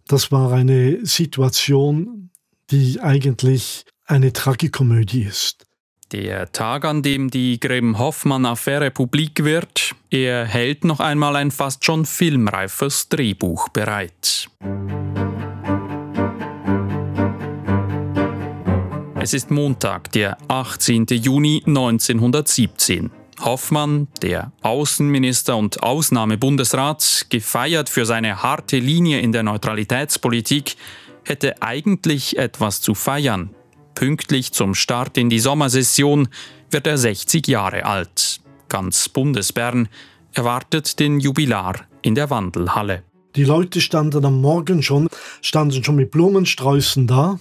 Das 0.07 0.31
war 0.31 0.51
eine 0.51 1.05
Situation, 1.05 2.29
die 2.69 2.99
eigentlich 2.99 3.85
eine 4.05 4.33
Tragikomödie 4.33 5.23
ist. 5.23 5.65
Der 6.11 6.51
Tag, 6.51 6.85
an 6.85 7.01
dem 7.01 7.31
die 7.31 7.59
Grimm-Hoffmann-Affäre 7.59 8.91
publik 8.91 9.43
wird, 9.43 9.95
er 10.11 10.45
hält 10.45 10.83
noch 10.83 10.99
einmal 10.99 11.35
ein 11.35 11.49
fast 11.49 11.83
schon 11.83 12.05
filmreifes 12.05 13.09
Drehbuch 13.09 13.69
bereit. 13.69 14.47
Es 19.25 19.33
ist 19.33 19.49
Montag, 19.49 20.11
der 20.11 20.37
18. 20.49 21.07
Juni 21.09 21.63
1917. 21.65 23.09
Hoffmann, 23.39 24.07
der 24.21 24.51
Außenminister 24.61 25.57
und 25.57 25.81
Ausnahmebundesrat, 25.81 27.25
gefeiert 27.29 27.89
für 27.89 28.05
seine 28.05 28.43
harte 28.43 28.77
Linie 28.77 29.21
in 29.21 29.31
der 29.31 29.41
Neutralitätspolitik, 29.41 30.75
hätte 31.23 31.59
eigentlich 31.63 32.37
etwas 32.37 32.81
zu 32.81 32.93
feiern. 32.93 33.49
Pünktlich 33.95 34.51
zum 34.51 34.75
Start 34.75 35.17
in 35.17 35.31
die 35.31 35.39
Sommersession 35.39 36.27
wird 36.69 36.85
er 36.85 36.99
60 36.99 37.47
Jahre 37.47 37.83
alt. 37.85 38.41
Ganz 38.69 39.09
Bundesbern 39.09 39.89
erwartet 40.33 40.99
den 40.99 41.19
Jubilar 41.19 41.87
in 42.03 42.13
der 42.13 42.29
Wandelhalle. 42.29 43.01
Die 43.35 43.43
Leute 43.43 43.81
standen 43.81 44.23
am 44.23 44.39
Morgen 44.39 44.83
schon, 44.83 45.07
standen 45.41 45.83
schon 45.83 45.95
mit 45.95 46.11
Blumensträußen 46.11 47.07
da 47.07 47.39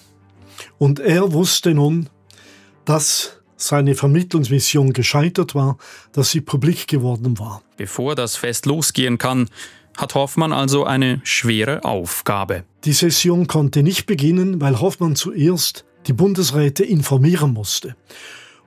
und 0.78 1.00
er 1.00 1.32
wusste 1.32 1.74
nun, 1.74 2.08
dass 2.84 3.40
seine 3.56 3.94
Vermittlungsmission 3.94 4.92
gescheitert 4.92 5.54
war, 5.54 5.78
dass 6.12 6.30
sie 6.30 6.40
publik 6.40 6.86
geworden 6.86 7.38
war. 7.38 7.62
Bevor 7.76 8.14
das 8.14 8.36
Fest 8.36 8.66
losgehen 8.66 9.18
kann, 9.18 9.48
hat 9.96 10.14
Hoffmann 10.14 10.52
also 10.52 10.84
eine 10.84 11.20
schwere 11.24 11.84
Aufgabe. 11.84 12.64
Die 12.84 12.92
Session 12.92 13.46
konnte 13.46 13.82
nicht 13.82 14.06
beginnen, 14.06 14.60
weil 14.60 14.80
Hoffmann 14.80 15.16
zuerst 15.16 15.84
die 16.06 16.12
Bundesräte 16.12 16.84
informieren 16.84 17.52
musste. 17.52 17.96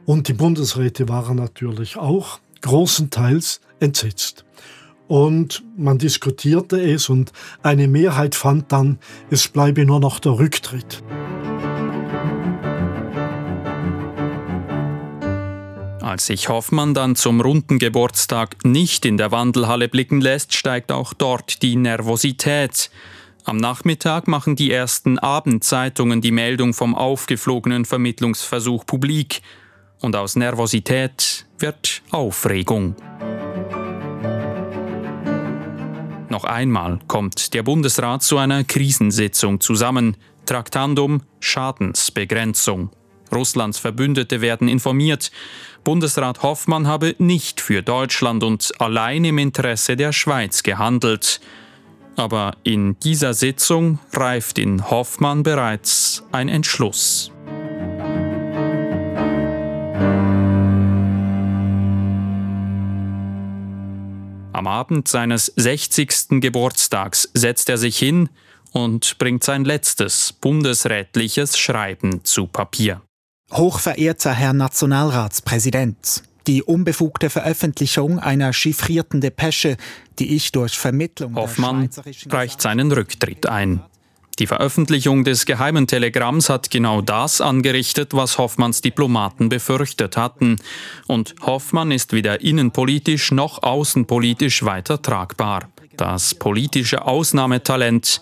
Und 0.05 0.29
die 0.29 0.33
Bundesräte 0.33 1.09
waren 1.09 1.35
natürlich 1.35 1.97
auch 1.97 2.39
großenteils 2.61 3.61
entsetzt. 3.79 4.45
Und 5.07 5.63
man 5.77 5.97
diskutierte 5.97 6.81
es 6.81 7.09
und 7.09 7.31
eine 7.63 7.87
Mehrheit 7.87 8.35
fand 8.35 8.71
dann, 8.71 8.99
es 9.29 9.47
bleibe 9.47 9.85
nur 9.85 9.99
noch 9.99 10.19
der 10.19 10.39
Rücktritt. 10.39 11.03
Als 16.07 16.27
sich 16.27 16.47
Hoffmann 16.47 16.93
dann 16.93 17.17
zum 17.17 17.41
runden 17.41 17.79
Geburtstag 17.79 18.63
nicht 18.63 19.05
in 19.05 19.17
der 19.17 19.31
Wandelhalle 19.31 19.89
blicken 19.89 20.21
lässt, 20.21 20.53
steigt 20.53 20.89
auch 20.89 21.11
dort 21.11 21.61
die 21.61 21.75
Nervosität. 21.75 22.89
Am 23.43 23.57
Nachmittag 23.57 24.25
machen 24.25 24.55
die 24.55 24.71
ersten 24.71 25.19
Abendzeitungen 25.19 26.21
die 26.21 26.31
Meldung 26.31 26.73
vom 26.73 26.95
aufgeflogenen 26.95 27.83
Vermittlungsversuch 27.83 28.85
publik. 28.85 29.41
Und 29.99 30.15
aus 30.15 30.37
Nervosität 30.37 31.45
wird 31.59 32.01
Aufregung. 32.11 32.95
Noch 36.29 36.45
einmal 36.45 36.99
kommt 37.07 37.53
der 37.53 37.63
Bundesrat 37.63 38.23
zu 38.23 38.37
einer 38.37 38.63
Krisensitzung 38.63 39.59
zusammen. 39.59 40.15
Traktandum 40.45 41.23
Schadensbegrenzung. 41.41 42.91
Russlands 43.33 43.79
Verbündete 43.79 44.41
werden 44.41 44.67
informiert. 44.67 45.31
Bundesrat 45.83 46.43
Hoffmann 46.43 46.87
habe 46.87 47.15
nicht 47.17 47.61
für 47.61 47.81
Deutschland 47.81 48.43
und 48.43 48.71
allein 48.79 49.25
im 49.25 49.37
Interesse 49.37 49.95
der 49.95 50.13
Schweiz 50.13 50.63
gehandelt. 50.63 51.39
Aber 52.15 52.55
in 52.63 52.99
dieser 52.99 53.33
Sitzung 53.33 53.99
reift 54.11 54.57
in 54.57 54.89
Hoffmann 54.89 55.43
bereits 55.43 56.23
ein 56.31 56.49
Entschluss. 56.49 57.31
Am 64.57 64.65
Abend 64.65 65.07
seines 65.07 65.53
60. 65.55 66.41
Geburtstags 66.41 67.29
setzt 67.35 67.69
er 67.69 67.77
sich 67.77 67.97
hin 67.97 68.29
und 68.71 69.17
bringt 69.19 69.43
sein 69.43 69.63
letztes 69.63 70.33
bundesrätliches 70.33 71.57
Schreiben 71.57 72.23
zu 72.23 72.47
Papier. 72.47 73.01
Hochverehrter 73.51 74.33
Herr 74.33 74.53
Nationalratspräsident, 74.53 76.23
die 76.47 76.63
unbefugte 76.63 77.29
Veröffentlichung 77.29 78.19
einer 78.19 78.51
chiffrierten 78.51 79.21
Depesche, 79.21 79.77
die 80.19 80.35
ich 80.35 80.51
durch 80.51 80.77
Vermittlung 80.77 81.35
Hoffmann 81.35 81.89
reicht 82.29 82.61
seinen 82.61 82.91
Rücktritt 82.91 83.45
ein. 83.45 83.81
Die 84.39 84.47
Veröffentlichung 84.47 85.23
des 85.23 85.45
geheimen 85.45 85.87
Telegramms 85.87 86.49
hat 86.49 86.69
genau 86.69 87.01
das 87.01 87.41
angerichtet, 87.41 88.13
was 88.13 88.37
Hoffmanns 88.37 88.81
Diplomaten 88.81 89.49
befürchtet 89.49 90.15
hatten. 90.15 90.57
Und 91.07 91.33
Hoffmann 91.41 91.91
ist 91.91 92.13
weder 92.13 92.41
innenpolitisch 92.41 93.31
noch 93.31 93.63
außenpolitisch 93.63 94.63
weiter 94.63 95.01
tragbar. 95.01 95.69
Das 95.95 96.35
politische 96.35 97.05
Ausnahmetalent 97.05 98.21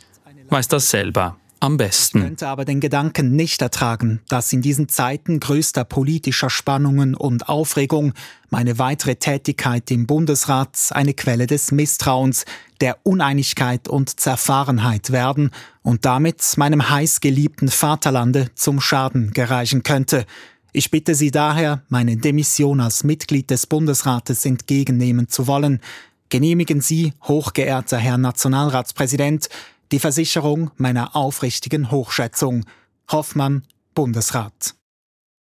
weiß 0.50 0.70
das 0.70 0.90
selber 0.90 1.36
am 1.60 1.78
besten. 1.78 2.20
Ich 2.20 2.24
könnte 2.24 2.48
aber 2.48 2.66
den 2.66 2.80
Gedanken 2.80 3.36
nicht 3.36 3.62
ertragen, 3.62 4.22
dass 4.28 4.54
in 4.54 4.62
diesen 4.62 4.90
Zeiten 4.90 5.40
größter 5.40 5.84
politischer 5.84 6.50
Spannungen 6.50 7.16
und 7.16 7.50
Aufregung 7.50 8.14
meine 8.50 8.78
weitere 8.80 9.16
Tätigkeit 9.16 9.90
im 9.92 10.08
Bundesrat 10.08 10.78
eine 10.92 11.14
Quelle 11.14 11.48
des 11.48 11.72
Misstrauens, 11.72 12.46
der 12.82 12.98
Uneinigkeit 13.04 13.88
und 13.88 14.20
Zerfahrenheit 14.20 15.12
werden 15.12 15.52
und 15.82 16.06
damit 16.06 16.44
meinem 16.58 16.90
heißgeliebten 16.90 17.70
Vaterlande 17.70 18.50
zum 18.56 18.82
Schaden 18.82 19.32
gereichen 19.32 19.84
könnte. 19.84 20.26
Ich 20.74 20.92
bitte 20.92 21.16
Sie 21.16 21.32
daher, 21.32 21.84
meine 21.88 22.18
Demission 22.18 22.82
als 22.82 23.06
Mitglied 23.06 23.50
des 23.50 23.66
Bundesrates 23.66 24.46
entgegennehmen 24.46 25.30
zu 25.30 25.48
wollen. 25.48 25.80
Genehmigen 26.28 26.82
Sie, 26.82 27.14
hochgeehrter 27.24 27.98
Herr 27.98 28.18
Nationalratspräsident, 28.18 29.48
die 29.92 30.00
Versicherung 30.00 30.72
meiner 30.78 31.16
aufrichtigen 31.16 31.92
Hochschätzung. 31.92 32.66
Hoffmann, 33.12 33.64
Bundesrat. 33.94 34.76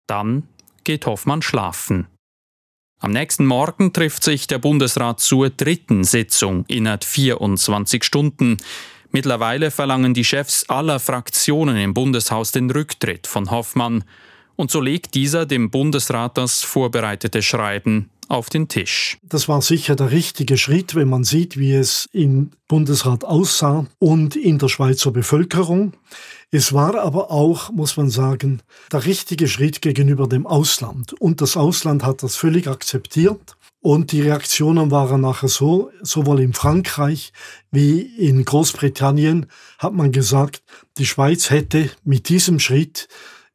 Dann 0.08 0.48
geht 0.84 1.06
Hoffmann 1.06 1.42
schlafen. 1.42 2.08
Am 3.00 3.12
nächsten 3.12 3.46
Morgen 3.46 3.94
trifft 3.94 4.24
sich 4.24 4.48
der 4.48 4.60
Bundesrat 4.60 5.20
zur 5.20 5.50
dritten 5.50 6.04
Sitzung 6.04 6.66
innerhalb 6.68 7.04
24 7.04 8.04
Stunden. 8.04 8.58
Mittlerweile 9.12 9.72
verlangen 9.72 10.14
die 10.14 10.24
Chefs 10.24 10.70
aller 10.70 11.00
Fraktionen 11.00 11.78
im 11.78 11.94
Bundeshaus 11.94 12.52
den 12.52 12.70
Rücktritt 12.70 13.28
von 13.28 13.50
Hoffmann. 13.50 14.04
Und 14.56 14.70
so 14.70 14.80
legt 14.80 15.16
dieser 15.16 15.46
dem 15.46 15.72
Bundesrat 15.72 16.38
das 16.38 16.62
vorbereitete 16.62 17.42
Schreiben 17.42 18.12
auf 18.32 18.50
den 18.50 18.68
Tisch. 18.68 19.18
Das 19.24 19.48
war 19.48 19.62
sicher 19.62 19.96
der 19.96 20.12
richtige 20.12 20.58
Schritt, 20.58 20.96
wenn 20.96 21.10
man 21.10 21.24
sieht, 21.24 21.58
wie 21.58 21.74
es 21.74 22.08
im 22.14 22.52
Bundesrat 22.68 23.26
aussah 23.26 23.86
und 24.00 24.36
in 24.36 24.58
der 24.58 24.70
Schweizer 24.70 25.12
Bevölkerung. 25.12 25.94
Es 26.50 26.72
war 26.74 26.96
aber 26.96 27.30
auch, 27.30 27.72
muss 27.72 27.98
man 27.98 28.10
sagen, 28.10 28.62
der 28.92 29.06
richtige 29.06 29.48
Schritt 29.48 29.82
gegenüber 29.82 30.28
dem 30.28 30.48
Ausland. 30.48 31.14
Und 31.14 31.42
das 31.42 31.58
Ausland 31.58 32.04
hat 32.04 32.24
das 32.24 32.36
völlig 32.36 32.68
akzeptiert. 32.68 33.58
Und 33.82 34.12
die 34.12 34.22
Reaktionen 34.22 34.92
waren 34.92 35.22
nachher 35.22 35.50
so, 35.50 35.92
sowohl 36.02 36.40
in 36.42 36.54
Frankreich 36.54 37.34
wie 37.72 38.00
in 38.00 38.46
Großbritannien 38.46 39.48
hat 39.80 39.94
man 39.94 40.12
gesagt, 40.12 40.62
die 40.98 41.06
Schweiz 41.06 41.50
hätte 41.50 41.90
mit 42.04 42.30
diesem 42.30 42.60
Schritt 42.60 43.08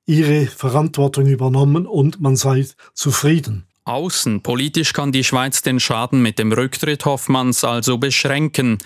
ihre 0.05 0.47
Verantwortung 0.47 1.27
übernommen 1.27 1.87
und 1.87 2.21
man 2.21 2.37
sei 2.37 2.67
zufrieden. 2.93 3.67
Außenpolitisch 3.87 4.92
kann 4.92 5.12
die 5.12 5.22
Schweiz 5.22 5.62
den 5.62 5.79
Schaden 5.79 6.20
mit 6.20 6.40
dem 6.40 6.51
Rücktritt 6.51 7.05
Hoffmanns 7.05 7.62
also 7.62 7.99
beschränken. 7.99 8.79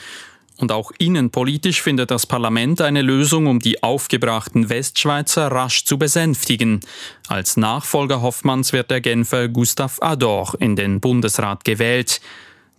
Und 0.58 0.72
auch 0.72 0.92
innenpolitisch 0.98 1.80
findet 1.80 2.10
das 2.10 2.26
Parlament 2.26 2.82
eine 2.82 3.00
Lösung, 3.00 3.46
um 3.46 3.60
die 3.60 3.82
aufgebrachten 3.82 4.68
Westschweizer 4.68 5.50
rasch 5.50 5.86
zu 5.86 5.96
besänftigen. 5.96 6.80
Als 7.28 7.56
Nachfolger 7.56 8.20
Hoffmanns 8.20 8.74
wird 8.74 8.90
der 8.90 9.00
Genfer 9.00 9.48
Gustav 9.48 9.96
Ador 10.02 10.54
in 10.60 10.76
den 10.76 11.00
Bundesrat 11.00 11.64
gewählt. 11.64 12.20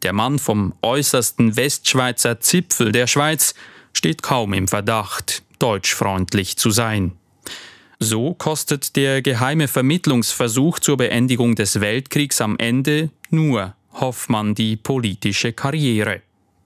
Der 0.04 0.14
Mann 0.14 0.38
vom 0.38 0.76
äußersten 0.84 1.56
Westschweizer 1.56 2.40
Zipfel 2.40 2.92
der 2.92 3.08
Schweiz 3.08 3.56
steht 3.94 4.22
kaum 4.22 4.54
im 4.54 4.68
Verdacht, 4.68 5.42
deutschfreundlich 5.58 6.56
zu 6.56 6.70
sein. 6.70 7.14
So 8.04 8.34
kostet 8.34 8.96
der 8.96 9.22
geheime 9.22 9.68
Vermittlungsversuch 9.68 10.80
zur 10.80 10.98
Beendigung 10.98 11.54
des 11.54 11.82
Weltkriegs 11.82 12.42
am 12.42 12.58
Ende 12.58 13.12
nur 13.30 13.76
Hoffmann 13.94 14.56
die 14.56 14.76
politische 14.76 15.54
Karriere. 15.54 16.24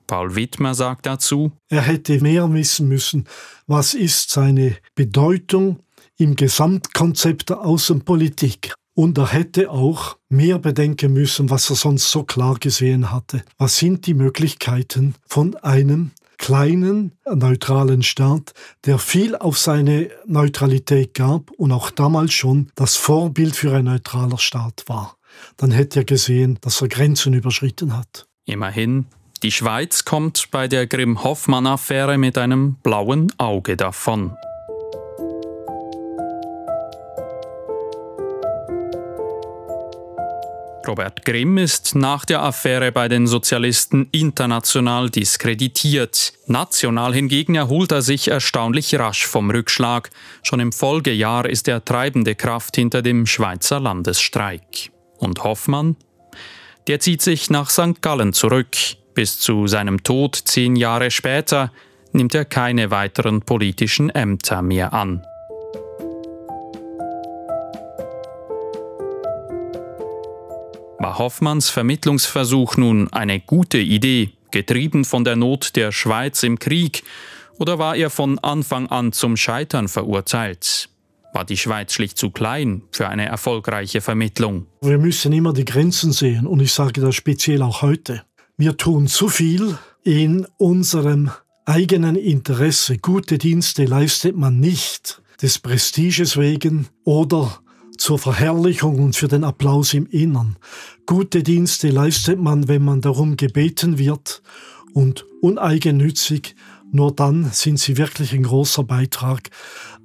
Paul 0.08 0.36
Wittmer 0.36 0.74
sagt 0.76 1.06
dazu, 1.06 1.52
er 1.68 1.82
hätte 1.82 2.22
mehr 2.22 2.54
wissen 2.54 2.88
müssen, 2.88 3.26
was 3.68 3.94
ist 3.96 4.30
seine 4.30 4.78
Bedeutung 4.96 5.80
im 6.18 6.38
Gesamtkonzept 6.38 7.50
der 7.50 7.66
Außenpolitik. 7.66 8.74
Und 8.94 9.18
er 9.18 9.34
hätte 9.34 9.72
auch 9.72 10.16
mehr 10.30 10.58
bedenken 10.58 11.12
müssen, 11.12 11.50
was 11.50 11.70
er 11.70 11.76
sonst 11.76 12.12
so 12.12 12.24
klar 12.24 12.56
gesehen 12.62 13.12
hatte. 13.12 13.44
Was 13.58 13.78
sind 13.78 14.08
die 14.08 14.14
Möglichkeiten 14.14 15.16
von 15.28 15.54
einem 15.58 16.12
kleinen, 16.38 17.14
neutralen 17.26 18.04
Staat, 18.04 18.54
der 18.86 18.98
viel 18.98 19.36
auf 19.36 19.58
seine 19.58 20.10
Neutralität 20.26 21.14
gab 21.14 21.52
und 21.52 21.72
auch 21.72 21.90
damals 21.90 22.34
schon 22.34 22.72
das 22.76 22.96
Vorbild 22.96 23.56
für 23.56 23.76
ein 23.76 23.86
neutraler 23.86 24.38
Staat 24.38 24.84
war. 24.88 25.18
Dann 25.58 25.72
hätte 25.72 26.02
er 26.02 26.06
gesehen, 26.06 26.58
dass 26.62 26.82
er 26.82 26.88
Grenzen 26.88 27.34
überschritten 27.34 27.96
hat. 27.98 28.28
Immerhin, 28.46 29.06
die 29.44 29.52
Schweiz 29.52 30.06
kommt 30.06 30.50
bei 30.52 30.68
der 30.68 30.88
Grimm-Hoffmann-Affäre 30.88 32.18
mit 32.18 32.38
einem 32.38 32.76
blauen 32.84 33.32
Auge 33.38 33.76
davon. 33.76 34.36
Robert 40.88 41.26
Grimm 41.26 41.58
ist 41.58 41.96
nach 41.96 42.26
der 42.26 42.44
Affäre 42.44 42.92
bei 42.92 43.08
den 43.08 43.28
Sozialisten 43.28 44.08
international 44.12 45.10
diskreditiert. 45.10 46.34
National 46.48 47.14
hingegen 47.14 47.56
erholt 47.56 47.92
er 47.92 48.02
sich 48.02 48.28
erstaunlich 48.28 48.94
rasch 48.96 49.26
vom 49.26 49.50
Rückschlag. 49.50 50.10
Schon 50.44 50.60
im 50.60 50.72
Folgejahr 50.72 51.50
ist 51.50 51.68
er 51.68 51.84
treibende 51.84 52.36
Kraft 52.36 52.76
hinter 52.76 53.02
dem 53.02 53.26
Schweizer 53.26 53.80
Landesstreik. 53.80 54.92
Und 55.18 55.44
Hoffmann? 55.44 55.96
Der 56.88 57.00
zieht 57.00 57.22
sich 57.22 57.50
nach 57.50 57.70
St. 57.70 58.02
Gallen 58.02 58.34
zurück. 58.34 58.76
Bis 59.14 59.40
zu 59.40 59.68
seinem 59.68 60.04
Tod 60.04 60.36
zehn 60.36 60.76
Jahre 60.76 61.10
später 61.10 61.72
nimmt 62.12 62.36
er 62.36 62.46
keine 62.46 62.92
weiteren 62.92 63.42
politischen 63.42 64.10
Ämter 64.10 64.62
mehr 64.62 64.94
an. 64.94 65.26
War 71.06 71.20
Hoffmanns 71.20 71.70
Vermittlungsversuch 71.70 72.78
nun 72.78 73.14
eine 73.14 73.40
gute 73.40 73.78
Idee, 73.78 74.32
getrieben 74.50 75.06
von 75.06 75.24
der 75.24 75.36
Not 75.36 75.76
der 75.76 75.92
Schweiz 75.92 76.42
im 76.42 76.58
Krieg, 76.58 77.04
oder 77.60 77.78
war 77.78 77.96
er 77.96 78.10
von 78.10 78.40
Anfang 78.40 78.88
an 78.88 79.12
zum 79.12 79.38
Scheitern 79.38 79.88
verurteilt? 79.88 80.90
War 81.32 81.46
die 81.46 81.58
Schweiz 81.58 81.94
schlicht 81.94 82.18
zu 82.18 82.32
klein 82.32 82.82
für 82.90 83.08
eine 83.08 83.28
erfolgreiche 83.28 84.02
Vermittlung? 84.02 84.66
Wir 84.82 84.98
müssen 84.98 85.32
immer 85.32 85.54
die 85.54 85.64
Grenzen 85.64 86.12
sehen 86.12 86.48
und 86.48 86.60
ich 86.60 86.74
sage 86.74 87.02
das 87.02 87.14
speziell 87.14 87.62
auch 87.62 87.84
heute. 87.84 88.24
Wir 88.58 88.76
tun 88.76 89.06
zu 89.06 89.28
viel 89.28 89.78
in 90.04 90.48
unserem 90.58 91.30
eigenen 91.66 92.16
Interesse. 92.16 92.98
Gute 92.98 93.38
Dienste 93.38 93.86
leistet 93.86 94.36
man 94.36 94.60
nicht 94.60 95.22
des 95.40 95.60
Prestiges 95.60 96.36
wegen 96.36 96.88
oder 97.04 97.60
zur 97.98 98.20
Verherrlichung 98.20 99.00
und 99.00 99.16
für 99.16 99.28
den 99.28 99.44
Applaus 99.44 99.94
im 99.94 100.08
Innern. 100.08 100.58
Gute 101.06 101.44
Dienste 101.44 101.90
leistet 101.90 102.40
man, 102.40 102.68
wenn 102.68 102.84
man 102.84 103.02
darum 103.02 103.38
gebeten 103.38 103.98
wird 103.98 104.42
und 104.94 105.26
uneigennützig, 105.42 106.56
nur 106.92 107.14
dann 107.14 107.52
sind 107.52 107.80
sie 107.80 107.98
wirklich 107.98 108.34
ein 108.34 108.44
großer 108.44 108.84
Beitrag 108.84 109.50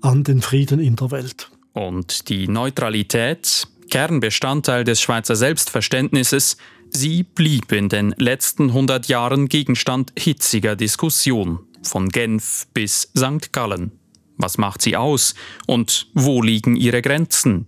an 0.00 0.24
den 0.24 0.42
Frieden 0.42 0.80
in 0.80 0.96
der 0.96 1.10
Welt. 1.10 1.50
Und 1.72 2.28
die 2.28 2.48
Neutralität, 2.48 3.68
Kernbestandteil 3.90 4.84
des 4.84 5.00
Schweizer 5.00 5.36
Selbstverständnisses, 5.36 6.56
sie 6.90 7.22
blieb 7.22 7.70
in 7.72 7.88
den 7.88 8.14
letzten 8.18 8.68
100 8.68 9.06
Jahren 9.06 9.48
Gegenstand 9.48 10.12
hitziger 10.18 10.74
Diskussion, 10.74 11.60
von 11.82 12.08
Genf 12.08 12.66
bis 12.74 13.12
St. 13.16 13.52
Gallen. 13.52 13.99
Was 14.40 14.58
macht 14.58 14.82
sie 14.82 14.96
aus 14.96 15.34
und 15.66 16.06
wo 16.14 16.42
liegen 16.42 16.76
ihre 16.76 17.02
Grenzen? 17.02 17.66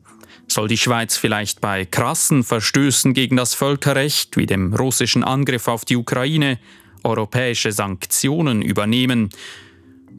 Soll 0.48 0.68
die 0.68 0.78
Schweiz 0.78 1.16
vielleicht 1.16 1.60
bei 1.60 1.84
krassen 1.84 2.44
Verstößen 2.44 3.14
gegen 3.14 3.36
das 3.36 3.54
Völkerrecht, 3.54 4.36
wie 4.36 4.46
dem 4.46 4.74
russischen 4.74 5.24
Angriff 5.24 5.68
auf 5.68 5.84
die 5.84 5.96
Ukraine, 5.96 6.58
europäische 7.04 7.72
Sanktionen 7.72 8.62
übernehmen? 8.62 9.30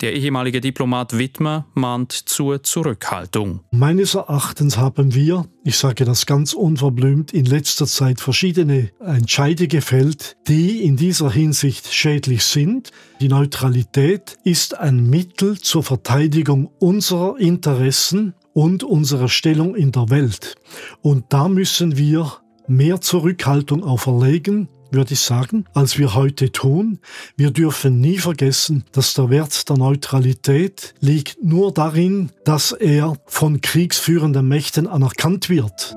Der 0.01 0.13
ehemalige 0.13 0.59
Diplomat 0.59 1.17
Wittmer 1.17 1.65
mahnt 1.73 2.11
zur 2.11 2.63
Zurückhaltung. 2.63 3.61
Meines 3.71 4.15
Erachtens 4.15 4.77
haben 4.77 5.13
wir, 5.13 5.45
ich 5.63 5.77
sage 5.77 6.03
das 6.03 6.25
ganz 6.25 6.53
unverblümt, 6.53 7.33
in 7.33 7.45
letzter 7.45 7.85
Zeit 7.85 8.19
verschiedene 8.19 8.91
Entscheide 8.99 9.67
gefällt, 9.67 10.35
die 10.47 10.83
in 10.83 10.97
dieser 10.97 11.31
Hinsicht 11.31 11.93
schädlich 11.93 12.43
sind. 12.43 12.91
Die 13.21 13.29
Neutralität 13.29 14.37
ist 14.43 14.77
ein 14.77 15.09
Mittel 15.09 15.59
zur 15.59 15.83
Verteidigung 15.83 16.69
unserer 16.79 17.39
Interessen 17.39 18.33
und 18.53 18.83
unserer 18.83 19.29
Stellung 19.29 19.75
in 19.75 19.91
der 19.91 20.09
Welt. 20.09 20.55
Und 21.01 21.25
da 21.29 21.47
müssen 21.47 21.97
wir 21.97 22.31
mehr 22.67 23.01
Zurückhaltung 23.01 23.83
auferlegen, 23.83 24.69
würde 24.93 25.13
ich 25.13 25.19
sagen, 25.19 25.65
als 25.73 25.97
wir 25.97 26.13
heute 26.13 26.51
tun. 26.51 26.99
Wir 27.35 27.51
dürfen 27.51 27.99
nie 27.99 28.17
vergessen, 28.17 28.83
dass 28.91 29.13
der 29.13 29.29
Wert 29.29 29.69
der 29.69 29.77
Neutralität 29.77 30.93
liegt 30.99 31.43
nur 31.43 31.73
darin, 31.73 32.31
dass 32.45 32.71
er 32.71 33.17
von 33.25 33.61
kriegsführenden 33.61 34.47
Mächten 34.47 34.87
anerkannt 34.87 35.49
wird. 35.49 35.95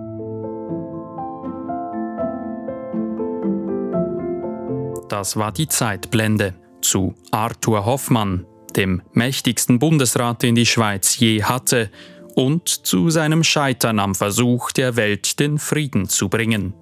Das 5.08 5.36
war 5.36 5.52
die 5.52 5.68
Zeitblende 5.68 6.54
zu 6.82 7.14
Arthur 7.30 7.84
Hoffmann, 7.86 8.44
dem 8.76 9.02
mächtigsten 9.12 9.78
Bundesrat, 9.78 10.42
den 10.42 10.54
die 10.54 10.66
Schweiz 10.66 11.16
je 11.18 11.42
hatte, 11.42 11.90
und 12.34 12.68
zu 12.68 13.08
seinem 13.08 13.42
Scheitern 13.42 13.98
am 13.98 14.14
Versuch, 14.14 14.70
der 14.70 14.96
Welt 14.96 15.40
den 15.40 15.58
Frieden 15.58 16.08
zu 16.08 16.28
bringen. 16.28 16.74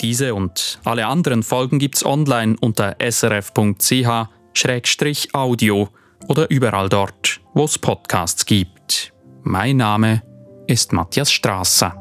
Diese 0.00 0.34
und 0.34 0.78
alle 0.84 1.06
anderen 1.06 1.42
Folgen 1.42 1.78
gibt's 1.78 2.04
online 2.04 2.56
unter 2.60 2.96
srf.ch-audio 3.00 3.68
oder 6.28 6.50
überall 6.50 6.88
dort, 6.88 7.40
wo 7.54 7.64
es 7.64 7.78
Podcasts 7.78 8.44
gibt. 8.46 9.12
Mein 9.42 9.76
Name 9.76 10.22
ist 10.66 10.92
Matthias 10.92 11.30
Strasser. 11.30 12.00